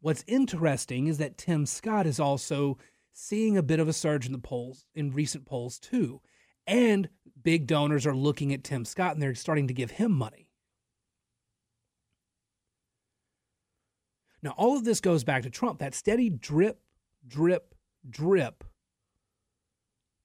What's 0.00 0.24
interesting 0.26 1.06
is 1.06 1.18
that 1.18 1.38
Tim 1.38 1.66
Scott 1.66 2.06
is 2.06 2.18
also 2.18 2.78
seeing 3.12 3.56
a 3.56 3.62
bit 3.62 3.80
of 3.80 3.88
a 3.88 3.92
surge 3.92 4.26
in 4.26 4.32
the 4.32 4.38
polls 4.38 4.86
in 4.94 5.12
recent 5.12 5.44
polls 5.44 5.78
too. 5.78 6.20
And 6.66 7.08
big 7.42 7.66
donors 7.66 8.06
are 8.06 8.14
looking 8.14 8.52
at 8.52 8.64
Tim 8.64 8.84
Scott 8.84 9.14
and 9.14 9.22
they're 9.22 9.34
starting 9.34 9.68
to 9.68 9.74
give 9.74 9.90
him 9.90 10.12
money. 10.12 10.48
Now, 14.42 14.54
all 14.56 14.76
of 14.76 14.84
this 14.84 15.00
goes 15.00 15.22
back 15.22 15.42
to 15.42 15.50
Trump, 15.50 15.80
that 15.80 15.94
steady 15.94 16.30
drip, 16.30 16.80
drip, 17.26 17.74
drip 18.08 18.64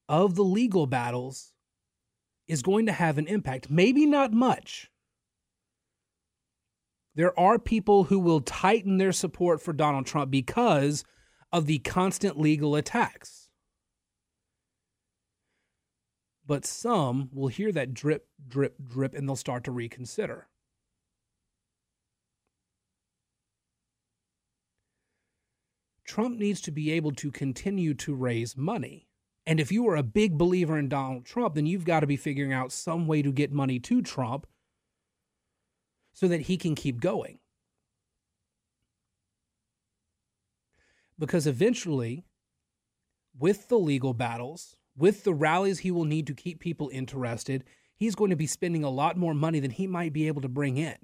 of 0.08 0.34
the 0.36 0.44
legal 0.44 0.86
battles 0.86 1.52
is 2.48 2.62
going 2.62 2.86
to 2.86 2.92
have 2.92 3.18
an 3.18 3.26
impact. 3.26 3.68
Maybe 3.68 4.06
not 4.06 4.32
much. 4.32 4.90
There 7.16 7.38
are 7.40 7.58
people 7.58 8.04
who 8.04 8.18
will 8.18 8.42
tighten 8.42 8.98
their 8.98 9.12
support 9.12 9.62
for 9.62 9.72
Donald 9.72 10.04
Trump 10.04 10.30
because 10.30 11.02
of 11.50 11.64
the 11.64 11.78
constant 11.78 12.38
legal 12.38 12.76
attacks. 12.76 13.48
But 16.46 16.66
some 16.66 17.30
will 17.32 17.48
hear 17.48 17.72
that 17.72 17.94
drip, 17.94 18.28
drip, 18.46 18.76
drip, 18.86 19.14
and 19.14 19.26
they'll 19.26 19.34
start 19.34 19.64
to 19.64 19.72
reconsider. 19.72 20.48
Trump 26.04 26.38
needs 26.38 26.60
to 26.60 26.70
be 26.70 26.92
able 26.92 27.12
to 27.12 27.30
continue 27.32 27.94
to 27.94 28.14
raise 28.14 28.58
money. 28.58 29.08
And 29.46 29.58
if 29.58 29.72
you 29.72 29.88
are 29.88 29.96
a 29.96 30.02
big 30.02 30.36
believer 30.36 30.78
in 30.78 30.88
Donald 30.88 31.24
Trump, 31.24 31.54
then 31.54 31.64
you've 31.64 31.84
got 31.86 32.00
to 32.00 32.06
be 32.06 32.16
figuring 32.16 32.52
out 32.52 32.72
some 32.72 33.06
way 33.06 33.22
to 33.22 33.32
get 33.32 33.50
money 33.50 33.78
to 33.80 34.02
Trump 34.02 34.46
so 36.16 36.26
that 36.28 36.40
he 36.40 36.56
can 36.56 36.74
keep 36.74 36.98
going. 36.98 37.38
Because 41.18 41.46
eventually, 41.46 42.24
with 43.38 43.68
the 43.68 43.78
legal 43.78 44.14
battles, 44.14 44.76
with 44.96 45.24
the 45.24 45.34
rallies 45.34 45.80
he 45.80 45.90
will 45.90 46.06
need 46.06 46.26
to 46.26 46.34
keep 46.34 46.58
people 46.58 46.88
interested, 46.90 47.64
he's 47.94 48.14
going 48.14 48.30
to 48.30 48.36
be 48.36 48.46
spending 48.46 48.82
a 48.82 48.88
lot 48.88 49.18
more 49.18 49.34
money 49.34 49.60
than 49.60 49.70
he 49.70 49.86
might 49.86 50.14
be 50.14 50.26
able 50.26 50.40
to 50.40 50.48
bring 50.48 50.78
in. 50.78 50.96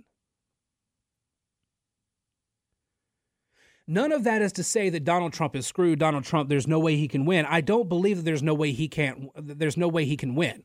None 3.86 4.12
of 4.12 4.24
that 4.24 4.40
is 4.40 4.52
to 4.52 4.64
say 4.64 4.88
that 4.88 5.04
Donald 5.04 5.34
Trump 5.34 5.54
is 5.54 5.66
screwed. 5.66 5.98
Donald 5.98 6.24
Trump, 6.24 6.48
there's 6.48 6.66
no 6.66 6.78
way 6.78 6.96
he 6.96 7.08
can 7.08 7.26
win. 7.26 7.44
I 7.44 7.60
don't 7.60 7.88
believe 7.88 8.16
that 8.16 8.24
there's 8.24 8.42
no 8.42 8.54
way 8.54 8.72
he 8.72 8.88
can't. 8.88 9.28
There's 9.36 9.76
no 9.76 9.88
way 9.88 10.06
he 10.06 10.16
can 10.16 10.34
win. 10.34 10.62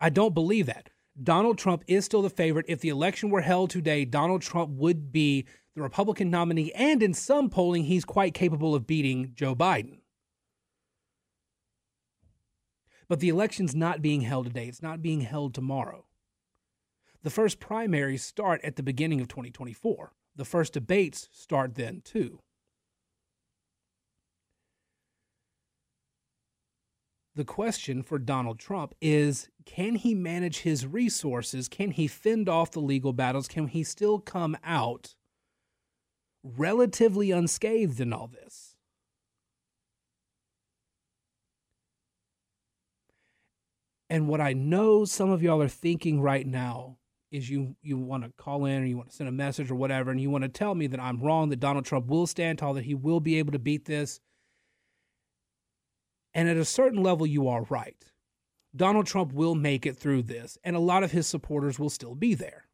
I 0.00 0.10
don't 0.10 0.34
believe 0.34 0.66
that. 0.66 0.90
Donald 1.22 1.58
Trump 1.58 1.84
is 1.86 2.04
still 2.04 2.22
the 2.22 2.30
favorite. 2.30 2.66
If 2.68 2.80
the 2.80 2.88
election 2.88 3.30
were 3.30 3.42
held 3.42 3.70
today, 3.70 4.04
Donald 4.04 4.42
Trump 4.42 4.70
would 4.70 5.12
be 5.12 5.46
the 5.74 5.82
Republican 5.82 6.30
nominee, 6.30 6.72
and 6.72 7.02
in 7.02 7.14
some 7.14 7.50
polling, 7.50 7.84
he's 7.84 8.04
quite 8.04 8.34
capable 8.34 8.74
of 8.74 8.86
beating 8.86 9.32
Joe 9.34 9.54
Biden. 9.54 9.98
But 13.08 13.20
the 13.20 13.28
election's 13.28 13.74
not 13.74 14.02
being 14.02 14.22
held 14.22 14.46
today. 14.46 14.66
It's 14.66 14.82
not 14.82 15.02
being 15.02 15.20
held 15.20 15.54
tomorrow. 15.54 16.06
The 17.22 17.30
first 17.30 17.60
primaries 17.60 18.24
start 18.24 18.60
at 18.64 18.76
the 18.76 18.82
beginning 18.82 19.20
of 19.20 19.28
2024 19.28 20.12
the 20.36 20.44
first 20.44 20.72
debates 20.72 21.28
start 21.32 21.74
then 21.74 22.02
too. 22.04 22.40
The 27.36 27.44
question 27.44 28.02
for 28.02 28.18
Donald 28.18 28.60
Trump 28.60 28.94
is 29.00 29.48
can 29.66 29.96
he 29.96 30.14
manage 30.14 30.60
his 30.60 30.86
resources? 30.86 31.68
Can 31.68 31.90
he 31.90 32.06
fend 32.06 32.48
off 32.48 32.70
the 32.70 32.80
legal 32.80 33.12
battles? 33.12 33.48
Can 33.48 33.66
he 33.66 33.82
still 33.82 34.20
come 34.20 34.56
out 34.62 35.14
relatively 36.44 37.32
unscathed 37.32 38.00
in 38.00 38.12
all 38.12 38.28
this? 38.28 38.76
And 44.08 44.28
what 44.28 44.40
I 44.40 44.52
know 44.52 45.04
some 45.04 45.30
of 45.30 45.42
y'all 45.42 45.60
are 45.60 45.68
thinking 45.68 46.20
right 46.20 46.46
now 46.46 46.98
is 47.32 47.50
you 47.50 47.74
you 47.82 47.98
want 47.98 48.22
to 48.22 48.30
call 48.36 48.64
in 48.64 48.82
or 48.82 48.86
you 48.86 48.96
want 48.96 49.10
to 49.10 49.16
send 49.16 49.28
a 49.28 49.32
message 49.32 49.72
or 49.72 49.74
whatever, 49.74 50.12
and 50.12 50.20
you 50.20 50.30
want 50.30 50.42
to 50.42 50.48
tell 50.48 50.76
me 50.76 50.86
that 50.86 51.00
I'm 51.00 51.18
wrong, 51.18 51.48
that 51.48 51.58
Donald 51.58 51.84
Trump 51.84 52.06
will 52.06 52.28
stand 52.28 52.60
tall, 52.60 52.74
that 52.74 52.84
he 52.84 52.94
will 52.94 53.18
be 53.18 53.40
able 53.40 53.50
to 53.50 53.58
beat 53.58 53.86
this. 53.86 54.20
And 56.34 56.48
at 56.48 56.56
a 56.56 56.64
certain 56.64 57.02
level, 57.02 57.26
you 57.26 57.48
are 57.48 57.62
right. 57.64 57.96
Donald 58.74 59.06
Trump 59.06 59.32
will 59.32 59.54
make 59.54 59.86
it 59.86 59.96
through 59.96 60.22
this, 60.22 60.58
and 60.64 60.74
a 60.74 60.80
lot 60.80 61.04
of 61.04 61.12
his 61.12 61.28
supporters 61.28 61.78
will 61.78 61.90
still 61.90 62.14
be 62.14 62.34
there. 62.34 62.66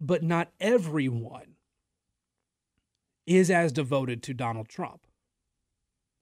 But 0.00 0.22
not 0.22 0.50
everyone 0.58 1.56
is 3.26 3.50
as 3.50 3.72
devoted 3.72 4.22
to 4.22 4.32
Donald 4.32 4.68
Trump 4.68 5.02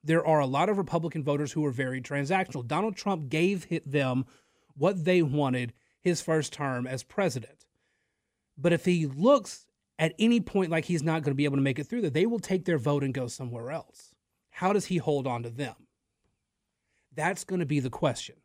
there 0.07 0.25
are 0.25 0.39
a 0.39 0.47
lot 0.47 0.69
of 0.69 0.79
Republican 0.79 1.25
voters 1.25 1.53
who 1.53 1.65
are 1.67 1.73
very 1.73 2.01
transactional. 2.01 2.67
Donald 2.67 2.97
Trump 2.97 3.29
gave 3.29 3.67
them 3.85 4.25
what 4.75 5.05
they 5.05 5.21
wanted 5.21 5.73
his 6.01 6.23
first 6.23 6.53
term 6.53 6.87
as 6.87 7.03
president. 7.03 7.67
But 8.57 8.73
if 8.73 8.85
he 8.85 9.07
looks 9.07 9.66
at 9.99 10.15
any 10.19 10.41
point 10.41 10.71
like 10.71 10.85
he's 10.85 11.03
not 11.03 11.23
going 11.23 11.33
to 11.33 11.37
be 11.37 11.45
able 11.45 11.57
to 11.57 11.63
make 11.63 11.79
it 11.79 11.85
through 11.85 12.03
that, 12.03 12.15
they 12.15 12.27
will 12.27 12.39
take 12.39 12.65
their 12.65 12.79
vote 12.79 13.03
and 13.03 13.15
go 13.15 13.27
somewhere 13.27 13.71
else. 13.71 14.15
How 14.51 14.73
does 14.73 14.87
he 14.87 14.99
hold 14.99 15.27
on 15.27 15.43
to 15.43 15.51
them? 15.51 15.75
That's 17.15 17.45
going 17.45 17.61
to 17.61 17.67
be 17.67 17.81
the 17.81 17.91
question. 17.91 18.37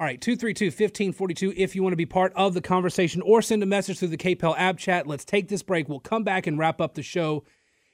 All 0.00 0.06
right, 0.06 0.20
232 0.20 0.66
1542. 0.66 1.54
If 1.56 1.76
you 1.76 1.82
want 1.82 1.92
to 1.92 1.96
be 1.96 2.06
part 2.06 2.32
of 2.34 2.54
the 2.54 2.60
conversation 2.60 3.22
or 3.22 3.40
send 3.40 3.62
a 3.62 3.66
message 3.66 3.98
through 3.98 4.08
the 4.08 4.16
KPEL 4.16 4.54
app 4.58 4.78
chat, 4.78 5.06
let's 5.06 5.24
take 5.24 5.48
this 5.48 5.62
break. 5.62 5.88
We'll 5.88 6.00
come 6.00 6.24
back 6.24 6.46
and 6.46 6.58
wrap 6.58 6.80
up 6.80 6.94
the 6.94 7.02
show 7.02 7.44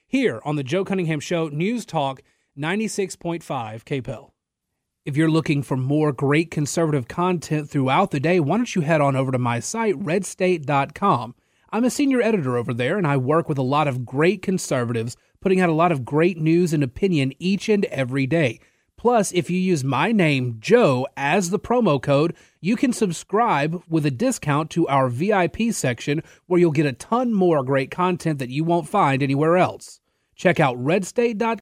here 0.07 0.41
on 0.43 0.55
the 0.55 0.63
Joe 0.63 0.83
Cunningham 0.83 1.19
Show, 1.19 1.49
News 1.49 1.85
Talk 1.85 2.21
96.5 2.57 3.43
KPEL. 3.83 4.31
If 5.05 5.15
you're 5.15 5.31
looking 5.31 5.63
for 5.63 5.77
more 5.77 6.11
great 6.11 6.51
conservative 6.51 7.07
content 7.07 7.69
throughout 7.69 8.11
the 8.11 8.19
day, 8.19 8.41
why 8.41 8.57
don't 8.57 8.75
you 8.75 8.81
head 8.81 8.99
on 8.99 9.15
over 9.15 9.31
to 9.31 9.39
my 9.39 9.61
site, 9.61 9.95
redstate.com. 9.95 11.35
I'm 11.71 11.85
a 11.85 11.89
senior 11.89 12.21
editor 12.21 12.57
over 12.57 12.73
there, 12.73 12.97
and 12.97 13.07
I 13.07 13.15
work 13.15 13.47
with 13.47 13.57
a 13.57 13.63
lot 13.63 13.87
of 13.87 14.05
great 14.05 14.41
conservatives, 14.41 15.15
putting 15.39 15.61
out 15.61 15.69
a 15.69 15.73
lot 15.73 15.93
of 15.93 16.03
great 16.03 16.37
news 16.37 16.73
and 16.73 16.83
opinion 16.83 17.31
each 17.39 17.69
and 17.69 17.85
every 17.85 18.27
day. 18.27 18.59
Plus, 18.97 19.31
if 19.31 19.49
you 19.49 19.57
use 19.57 19.85
my 19.85 20.11
name, 20.11 20.57
Joe, 20.59 21.07
as 21.15 21.49
the 21.49 21.59
promo 21.59 22.01
code, 22.01 22.35
you 22.59 22.75
can 22.75 22.91
subscribe 22.91 23.81
with 23.87 24.05
a 24.05 24.11
discount 24.11 24.69
to 24.71 24.85
our 24.89 25.07
VIP 25.07 25.71
section 25.71 26.21
where 26.47 26.59
you'll 26.59 26.71
get 26.71 26.85
a 26.85 26.91
ton 26.91 27.33
more 27.33 27.63
great 27.63 27.89
content 27.89 28.37
that 28.39 28.49
you 28.49 28.65
won't 28.65 28.89
find 28.89 29.23
anywhere 29.23 29.55
else. 29.55 30.01
Check 30.35 30.59
out 30.59 30.77
redstate.com. 30.77 31.59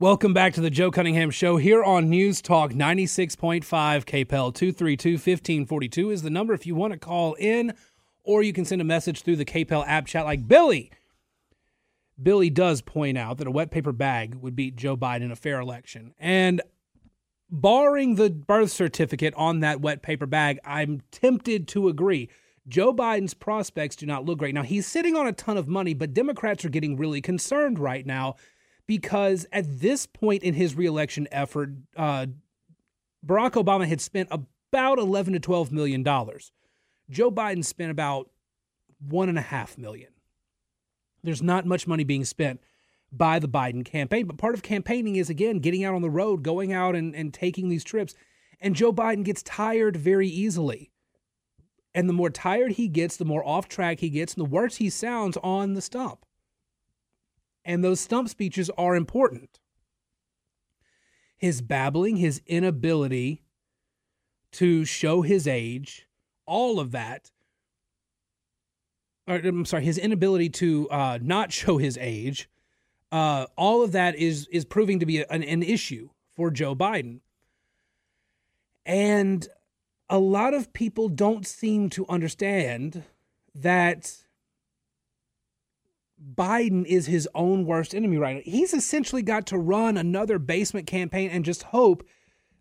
Welcome 0.00 0.32
back 0.32 0.54
to 0.54 0.62
the 0.62 0.70
Joe 0.70 0.90
Cunningham 0.90 1.30
Show 1.30 1.58
here 1.58 1.84
on 1.84 2.08
News 2.08 2.40
Talk 2.40 2.72
96.5 2.72 3.60
KPEL 3.66 4.54
232 4.54 5.12
1542 5.12 6.10
is 6.10 6.22
the 6.22 6.30
number 6.30 6.54
if 6.54 6.64
you 6.64 6.74
want 6.74 6.94
to 6.94 6.98
call 6.98 7.34
in, 7.34 7.74
or 8.24 8.42
you 8.42 8.54
can 8.54 8.64
send 8.64 8.80
a 8.80 8.84
message 8.84 9.20
through 9.20 9.36
the 9.36 9.44
KPEL 9.44 9.86
app 9.86 10.06
chat 10.06 10.24
like 10.24 10.48
Billy. 10.48 10.90
Billy 12.22 12.48
does 12.48 12.80
point 12.80 13.18
out 13.18 13.36
that 13.36 13.46
a 13.46 13.50
wet 13.50 13.70
paper 13.70 13.92
bag 13.92 14.36
would 14.36 14.56
beat 14.56 14.74
Joe 14.74 14.96
Biden 14.96 15.20
in 15.20 15.32
a 15.32 15.36
fair 15.36 15.60
election. 15.60 16.14
And 16.18 16.62
barring 17.50 18.14
the 18.14 18.30
birth 18.30 18.70
certificate 18.70 19.34
on 19.36 19.60
that 19.60 19.82
wet 19.82 20.00
paper 20.00 20.24
bag, 20.24 20.60
I'm 20.64 21.02
tempted 21.10 21.68
to 21.68 21.88
agree. 21.88 22.30
Joe 22.66 22.94
Biden's 22.94 23.34
prospects 23.34 23.96
do 23.96 24.06
not 24.06 24.24
look 24.24 24.38
great. 24.38 24.54
Now, 24.54 24.62
he's 24.62 24.86
sitting 24.86 25.14
on 25.14 25.26
a 25.26 25.32
ton 25.34 25.58
of 25.58 25.68
money, 25.68 25.92
but 25.92 26.14
Democrats 26.14 26.64
are 26.64 26.70
getting 26.70 26.96
really 26.96 27.20
concerned 27.20 27.78
right 27.78 28.06
now 28.06 28.36
because 28.90 29.46
at 29.52 29.78
this 29.78 30.04
point 30.04 30.42
in 30.42 30.52
his 30.52 30.74
reelection 30.74 31.28
effort, 31.30 31.70
uh, 31.96 32.26
Barack 33.24 33.52
Obama 33.52 33.86
had 33.86 34.00
spent 34.00 34.28
about 34.32 34.98
11 34.98 35.34
to 35.34 35.38
12 35.38 35.70
million 35.70 36.02
dollars. 36.02 36.50
Joe 37.08 37.30
Biden 37.30 37.64
spent 37.64 37.92
about 37.92 38.30
one 38.98 39.28
and 39.28 39.38
a 39.38 39.42
half 39.42 39.78
million. 39.78 40.08
There's 41.22 41.40
not 41.40 41.66
much 41.66 41.86
money 41.86 42.02
being 42.02 42.24
spent 42.24 42.60
by 43.12 43.38
the 43.38 43.48
Biden 43.48 43.84
campaign. 43.84 44.26
But 44.26 44.38
part 44.38 44.56
of 44.56 44.64
campaigning 44.64 45.14
is, 45.14 45.30
again, 45.30 45.60
getting 45.60 45.84
out 45.84 45.94
on 45.94 46.02
the 46.02 46.10
road, 46.10 46.42
going 46.42 46.72
out 46.72 46.96
and, 46.96 47.14
and 47.14 47.32
taking 47.32 47.68
these 47.68 47.84
trips. 47.84 48.16
And 48.60 48.74
Joe 48.74 48.92
Biden 48.92 49.22
gets 49.22 49.44
tired 49.44 49.96
very 49.96 50.26
easily. 50.26 50.90
And 51.94 52.08
the 52.08 52.12
more 52.12 52.30
tired 52.30 52.72
he 52.72 52.88
gets, 52.88 53.16
the 53.16 53.24
more 53.24 53.46
off 53.46 53.68
track 53.68 54.00
he 54.00 54.10
gets, 54.10 54.34
and 54.34 54.44
the 54.44 54.50
worse 54.50 54.78
he 54.78 54.90
sounds 54.90 55.36
on 55.44 55.74
the 55.74 55.80
stump. 55.80 56.26
And 57.64 57.84
those 57.84 58.00
stump 58.00 58.28
speeches 58.28 58.70
are 58.78 58.96
important. 58.96 59.60
His 61.36 61.62
babbling, 61.62 62.16
his 62.16 62.40
inability 62.46 63.42
to 64.52 64.84
show 64.84 65.22
his 65.22 65.46
age, 65.46 66.08
all 66.46 66.80
of 66.80 66.90
that. 66.90 67.30
Or, 69.26 69.36
I'm 69.36 69.64
sorry, 69.64 69.84
his 69.84 69.98
inability 69.98 70.48
to 70.50 70.88
uh, 70.90 71.18
not 71.22 71.52
show 71.52 71.78
his 71.78 71.98
age 72.00 72.48
uh, 73.12 73.46
all 73.56 73.82
of 73.82 73.92
that 73.92 74.16
is 74.16 74.46
is 74.50 74.64
proving 74.64 75.00
to 75.00 75.06
be 75.06 75.22
an, 75.22 75.42
an 75.42 75.62
issue 75.62 76.10
for 76.36 76.50
Joe 76.50 76.74
Biden. 76.74 77.20
And 78.86 79.48
a 80.08 80.18
lot 80.18 80.54
of 80.54 80.72
people 80.72 81.08
don't 81.08 81.46
seem 81.46 81.90
to 81.90 82.06
understand 82.08 83.04
that 83.54 84.16
Biden 86.34 86.84
is 86.84 87.06
his 87.06 87.28
own 87.34 87.64
worst 87.64 87.94
enemy 87.94 88.18
right 88.18 88.36
now. 88.36 88.42
He's 88.44 88.74
essentially 88.74 89.22
got 89.22 89.46
to 89.46 89.58
run 89.58 89.96
another 89.96 90.38
basement 90.38 90.86
campaign 90.86 91.30
and 91.30 91.44
just 91.44 91.64
hope 91.64 92.04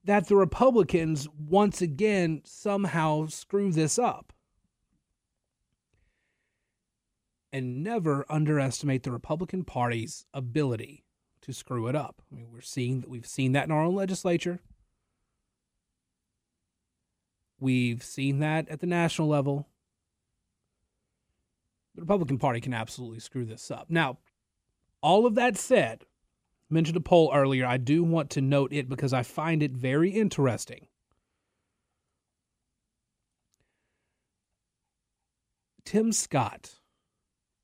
that 0.06 0.28
the 0.28 0.36
Republicans 0.36 1.28
once 1.38 1.82
again 1.82 2.41
somehow 2.45 3.28
screw 3.28 3.72
this 3.72 4.00
up. 4.00 4.34
and 7.52 7.84
never 7.84 8.26
underestimate 8.30 9.04
the 9.04 9.12
Republican 9.12 9.63
Party's 9.63 10.26
ability 10.34 11.06
to 11.41 11.54
screw 11.54 11.88
it 11.88 11.95
up. 11.95 12.22
I 12.32 12.36
mean, 12.36 12.48
we're 12.52 12.62
seeing 12.62 13.02
that 13.02 13.10
we've 13.10 13.26
seen 13.26 13.54
that 13.54 13.65
in 13.65 13.72
our 13.72 13.84
own 13.84 13.95
legislature. 13.95 14.60
We've 17.60 18.04
seen 18.04 18.39
that 18.39 18.69
at 18.69 18.80
the 18.80 18.88
national 18.88 19.28
level. 19.28 19.67
The 22.00 22.04
Republican 22.04 22.38
Party 22.38 22.62
can 22.62 22.74
absolutely 22.74 23.20
screw 23.20 23.44
this 23.44 23.70
up. 23.70 23.88
Now, 23.90 24.20
all 25.02 25.26
of 25.26 25.36
that 25.36 25.58
said, 25.58 26.06
mentioned 26.70 26.96
a 26.96 27.02
poll 27.02 27.30
earlier. 27.34 27.66
I 27.66 27.76
do 27.76 28.06
want 28.06 28.30
to 28.32 28.42
note 28.42 28.72
it 28.72 28.88
because 28.88 29.12
I 29.12 29.22
find 29.22 29.62
it 29.62 29.74
very 29.74 30.12
interesting. 30.12 30.88
Tim 35.84 36.14
Scott 36.14 36.76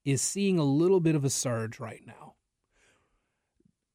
is 0.04 0.20
seeing 0.20 0.58
a 0.58 0.64
little 0.64 1.00
bit 1.00 1.14
of 1.14 1.24
a 1.24 1.30
surge 1.30 1.80
right 1.80 2.02
now. 2.06 2.34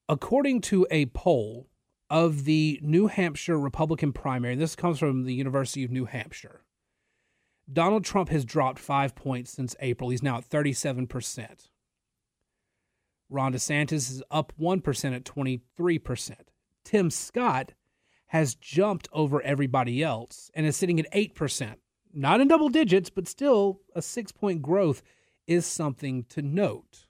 According 0.08 0.62
to 0.62 0.88
a 0.90 1.06
poll 1.06 1.68
of 2.10 2.46
the 2.46 2.80
New 2.82 3.06
Hampshire 3.06 3.60
Republican 3.60 4.12
primary, 4.12 4.56
this 4.56 4.74
comes 4.74 4.98
from 4.98 5.22
the 5.22 5.34
University 5.34 5.84
of 5.84 5.92
New 5.92 6.06
Hampshire. 6.06 6.64
Donald 7.72 8.04
Trump 8.04 8.28
has 8.28 8.44
dropped 8.44 8.78
five 8.78 9.14
points 9.14 9.50
since 9.52 9.74
April. 9.80 10.10
He's 10.10 10.22
now 10.22 10.38
at 10.38 10.48
37%. 10.48 11.68
Ron 13.30 13.52
DeSantis 13.54 14.10
is 14.10 14.22
up 14.30 14.52
1% 14.60 15.16
at 15.16 15.24
23%. 15.24 16.34
Tim 16.84 17.10
Scott 17.10 17.72
has 18.26 18.54
jumped 18.54 19.08
over 19.12 19.40
everybody 19.42 20.02
else 20.02 20.50
and 20.54 20.66
is 20.66 20.76
sitting 20.76 21.00
at 21.00 21.10
8%. 21.12 21.76
Not 22.12 22.40
in 22.40 22.48
double 22.48 22.68
digits, 22.68 23.08
but 23.08 23.26
still 23.26 23.80
a 23.94 24.02
six 24.02 24.32
point 24.32 24.60
growth 24.60 25.02
is 25.46 25.64
something 25.64 26.24
to 26.24 26.42
note. 26.42 27.06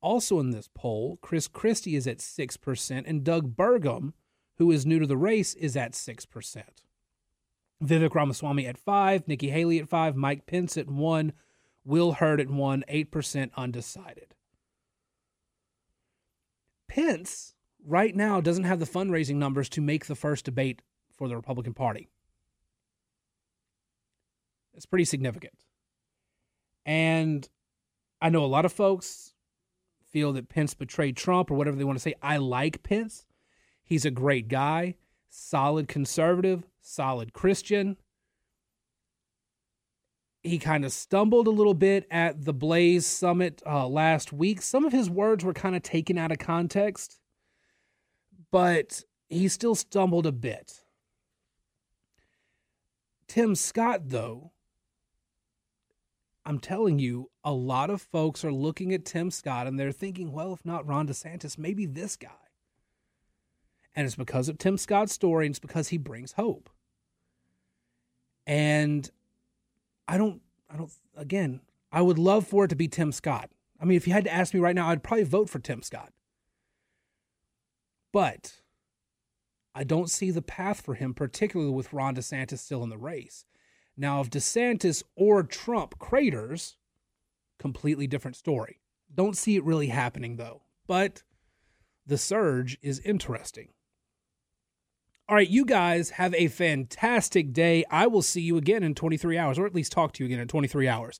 Also 0.00 0.38
in 0.38 0.50
this 0.50 0.68
poll, 0.74 1.18
Chris 1.22 1.48
Christie 1.48 1.96
is 1.96 2.06
at 2.06 2.18
6%, 2.18 3.04
and 3.06 3.24
Doug 3.24 3.56
Burgum, 3.56 4.12
who 4.58 4.70
is 4.70 4.84
new 4.84 4.98
to 4.98 5.06
the 5.06 5.16
race, 5.16 5.54
is 5.54 5.78
at 5.78 5.92
6%. 5.92 6.62
Vivek 7.86 8.14
Ramaswamy 8.14 8.66
at 8.66 8.78
5, 8.78 9.28
Nikki 9.28 9.50
Haley 9.50 9.78
at 9.78 9.88
5, 9.88 10.16
Mike 10.16 10.46
Pence 10.46 10.76
at 10.76 10.88
1, 10.88 11.32
Will 11.84 12.12
Hurd 12.12 12.40
at 12.40 12.50
1, 12.50 12.84
8% 12.90 13.50
undecided. 13.56 14.34
Pence 16.88 17.54
right 17.84 18.14
now 18.14 18.40
doesn't 18.40 18.64
have 18.64 18.78
the 18.78 18.86
fundraising 18.86 19.36
numbers 19.36 19.68
to 19.70 19.80
make 19.80 20.06
the 20.06 20.14
first 20.14 20.44
debate 20.44 20.82
for 21.12 21.28
the 21.28 21.36
Republican 21.36 21.74
Party. 21.74 22.08
It's 24.74 24.86
pretty 24.86 25.04
significant. 25.04 25.54
And 26.86 27.48
I 28.20 28.28
know 28.30 28.44
a 28.44 28.46
lot 28.46 28.64
of 28.64 28.72
folks 28.72 29.34
feel 30.10 30.32
that 30.32 30.48
Pence 30.48 30.74
betrayed 30.74 31.16
Trump 31.16 31.50
or 31.50 31.54
whatever 31.54 31.76
they 31.76 31.84
want 31.84 31.98
to 31.98 32.02
say. 32.02 32.14
I 32.22 32.38
like 32.38 32.82
Pence. 32.82 33.26
He's 33.82 34.04
a 34.04 34.10
great 34.10 34.48
guy, 34.48 34.94
solid 35.28 35.88
conservative, 35.88 36.64
solid 36.84 37.32
Christian. 37.32 37.96
He 40.42 40.58
kind 40.58 40.84
of 40.84 40.92
stumbled 40.92 41.46
a 41.46 41.50
little 41.50 41.74
bit 41.74 42.06
at 42.10 42.44
the 42.44 42.52
Blaze 42.52 43.06
Summit 43.06 43.62
uh, 43.66 43.88
last 43.88 44.32
week. 44.32 44.60
Some 44.60 44.84
of 44.84 44.92
his 44.92 45.08
words 45.08 45.42
were 45.42 45.54
kind 45.54 45.74
of 45.74 45.82
taken 45.82 46.18
out 46.18 46.30
of 46.30 46.38
context, 46.38 47.18
but 48.50 49.02
he 49.30 49.48
still 49.48 49.74
stumbled 49.74 50.26
a 50.26 50.32
bit. 50.32 50.84
Tim 53.26 53.54
Scott, 53.54 54.02
though, 54.10 54.52
I'm 56.44 56.58
telling 56.58 56.98
you, 56.98 57.30
a 57.42 57.52
lot 57.52 57.88
of 57.88 58.02
folks 58.02 58.44
are 58.44 58.52
looking 58.52 58.92
at 58.92 59.06
Tim 59.06 59.30
Scott 59.30 59.66
and 59.66 59.80
they're 59.80 59.92
thinking, 59.92 60.30
well, 60.30 60.52
if 60.52 60.62
not 60.62 60.86
Ron 60.86 61.08
DeSantis, 61.08 61.56
maybe 61.56 61.86
this 61.86 62.16
guy. 62.16 62.28
And 63.96 64.06
it's 64.06 64.16
because 64.16 64.50
of 64.50 64.58
Tim 64.58 64.76
Scott's 64.76 65.12
story 65.14 65.46
and 65.46 65.54
it's 65.54 65.58
because 65.58 65.88
he 65.88 65.96
brings 65.96 66.32
hope. 66.32 66.68
And 68.46 69.10
I 70.06 70.18
don't, 70.18 70.40
I 70.70 70.76
don't, 70.76 70.92
again, 71.16 71.60
I 71.90 72.02
would 72.02 72.18
love 72.18 72.46
for 72.46 72.64
it 72.64 72.68
to 72.68 72.76
be 72.76 72.88
Tim 72.88 73.12
Scott. 73.12 73.50
I 73.80 73.84
mean, 73.84 73.96
if 73.96 74.06
you 74.06 74.12
had 74.12 74.24
to 74.24 74.32
ask 74.32 74.54
me 74.54 74.60
right 74.60 74.74
now, 74.74 74.88
I'd 74.88 75.02
probably 75.02 75.24
vote 75.24 75.48
for 75.48 75.58
Tim 75.58 75.82
Scott. 75.82 76.12
But 78.12 78.60
I 79.74 79.84
don't 79.84 80.10
see 80.10 80.30
the 80.30 80.42
path 80.42 80.80
for 80.80 80.94
him, 80.94 81.14
particularly 81.14 81.72
with 81.72 81.92
Ron 81.92 82.14
DeSantis 82.14 82.58
still 82.58 82.82
in 82.82 82.90
the 82.90 82.98
race. 82.98 83.44
Now, 83.96 84.20
if 84.20 84.30
DeSantis 84.30 85.02
or 85.16 85.42
Trump 85.42 85.98
craters, 85.98 86.76
completely 87.58 88.06
different 88.06 88.36
story. 88.36 88.80
Don't 89.12 89.36
see 89.36 89.56
it 89.56 89.64
really 89.64 89.88
happening 89.88 90.36
though, 90.36 90.62
but 90.86 91.22
the 92.06 92.18
surge 92.18 92.78
is 92.82 92.98
interesting. 93.00 93.68
All 95.26 95.34
right, 95.36 95.48
you 95.48 95.64
guys 95.64 96.10
have 96.10 96.34
a 96.34 96.48
fantastic 96.48 97.54
day. 97.54 97.82
I 97.90 98.06
will 98.06 98.20
see 98.20 98.42
you 98.42 98.58
again 98.58 98.82
in 98.82 98.94
23 98.94 99.38
hours, 99.38 99.58
or 99.58 99.64
at 99.64 99.74
least 99.74 99.90
talk 99.90 100.12
to 100.12 100.22
you 100.22 100.26
again 100.26 100.40
in 100.40 100.48
23 100.48 100.86
hours. 100.86 101.18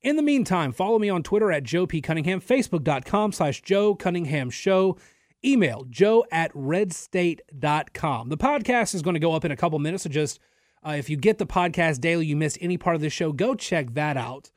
In 0.00 0.16
the 0.16 0.22
meantime, 0.22 0.72
follow 0.72 0.98
me 0.98 1.10
on 1.10 1.22
Twitter 1.22 1.52
at 1.52 1.62
Joe 1.62 1.86
P. 1.86 2.00
Cunningham, 2.00 2.40
Facebook.com 2.40 3.32
slash 3.32 3.60
Joe 3.60 3.94
Cunningham 3.94 4.48
Show, 4.48 4.96
email 5.44 5.84
joe 5.90 6.24
at 6.32 6.50
redstate.com. 6.54 8.28
The 8.30 8.36
podcast 8.38 8.94
is 8.94 9.02
going 9.02 9.14
to 9.14 9.20
go 9.20 9.34
up 9.34 9.44
in 9.44 9.52
a 9.52 9.56
couple 9.56 9.78
minutes, 9.80 10.04
so 10.04 10.08
just 10.08 10.40
uh, 10.86 10.92
if 10.92 11.10
you 11.10 11.18
get 11.18 11.36
the 11.36 11.46
podcast 11.46 12.00
daily, 12.00 12.24
you 12.24 12.36
miss 12.36 12.56
any 12.62 12.78
part 12.78 12.96
of 12.96 13.02
the 13.02 13.10
show, 13.10 13.32
go 13.32 13.54
check 13.54 13.92
that 13.94 14.16
out. 14.16 14.50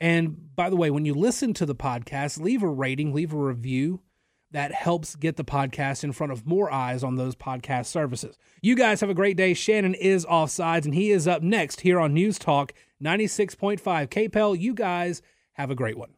And 0.00 0.56
by 0.56 0.68
the 0.68 0.76
way, 0.76 0.90
when 0.90 1.04
you 1.04 1.14
listen 1.14 1.54
to 1.54 1.66
the 1.66 1.76
podcast, 1.76 2.40
leave 2.40 2.64
a 2.64 2.68
rating, 2.68 3.14
leave 3.14 3.32
a 3.32 3.36
review. 3.36 4.00
That 4.52 4.72
helps 4.72 5.14
get 5.14 5.36
the 5.36 5.44
podcast 5.44 6.02
in 6.02 6.12
front 6.12 6.32
of 6.32 6.46
more 6.46 6.72
eyes 6.72 7.04
on 7.04 7.16
those 7.16 7.36
podcast 7.36 7.86
services. 7.86 8.36
You 8.60 8.74
guys 8.74 9.00
have 9.00 9.10
a 9.10 9.14
great 9.14 9.36
day. 9.36 9.54
Shannon 9.54 9.94
is 9.94 10.26
offsides, 10.26 10.84
and 10.84 10.94
he 10.94 11.12
is 11.12 11.28
up 11.28 11.42
next 11.42 11.82
here 11.82 12.00
on 12.00 12.14
News 12.14 12.38
Talk 12.38 12.72
96.5 13.02 13.80
KPEL. 14.08 14.58
You 14.58 14.74
guys 14.74 15.22
have 15.52 15.70
a 15.70 15.76
great 15.76 15.96
one. 15.96 16.14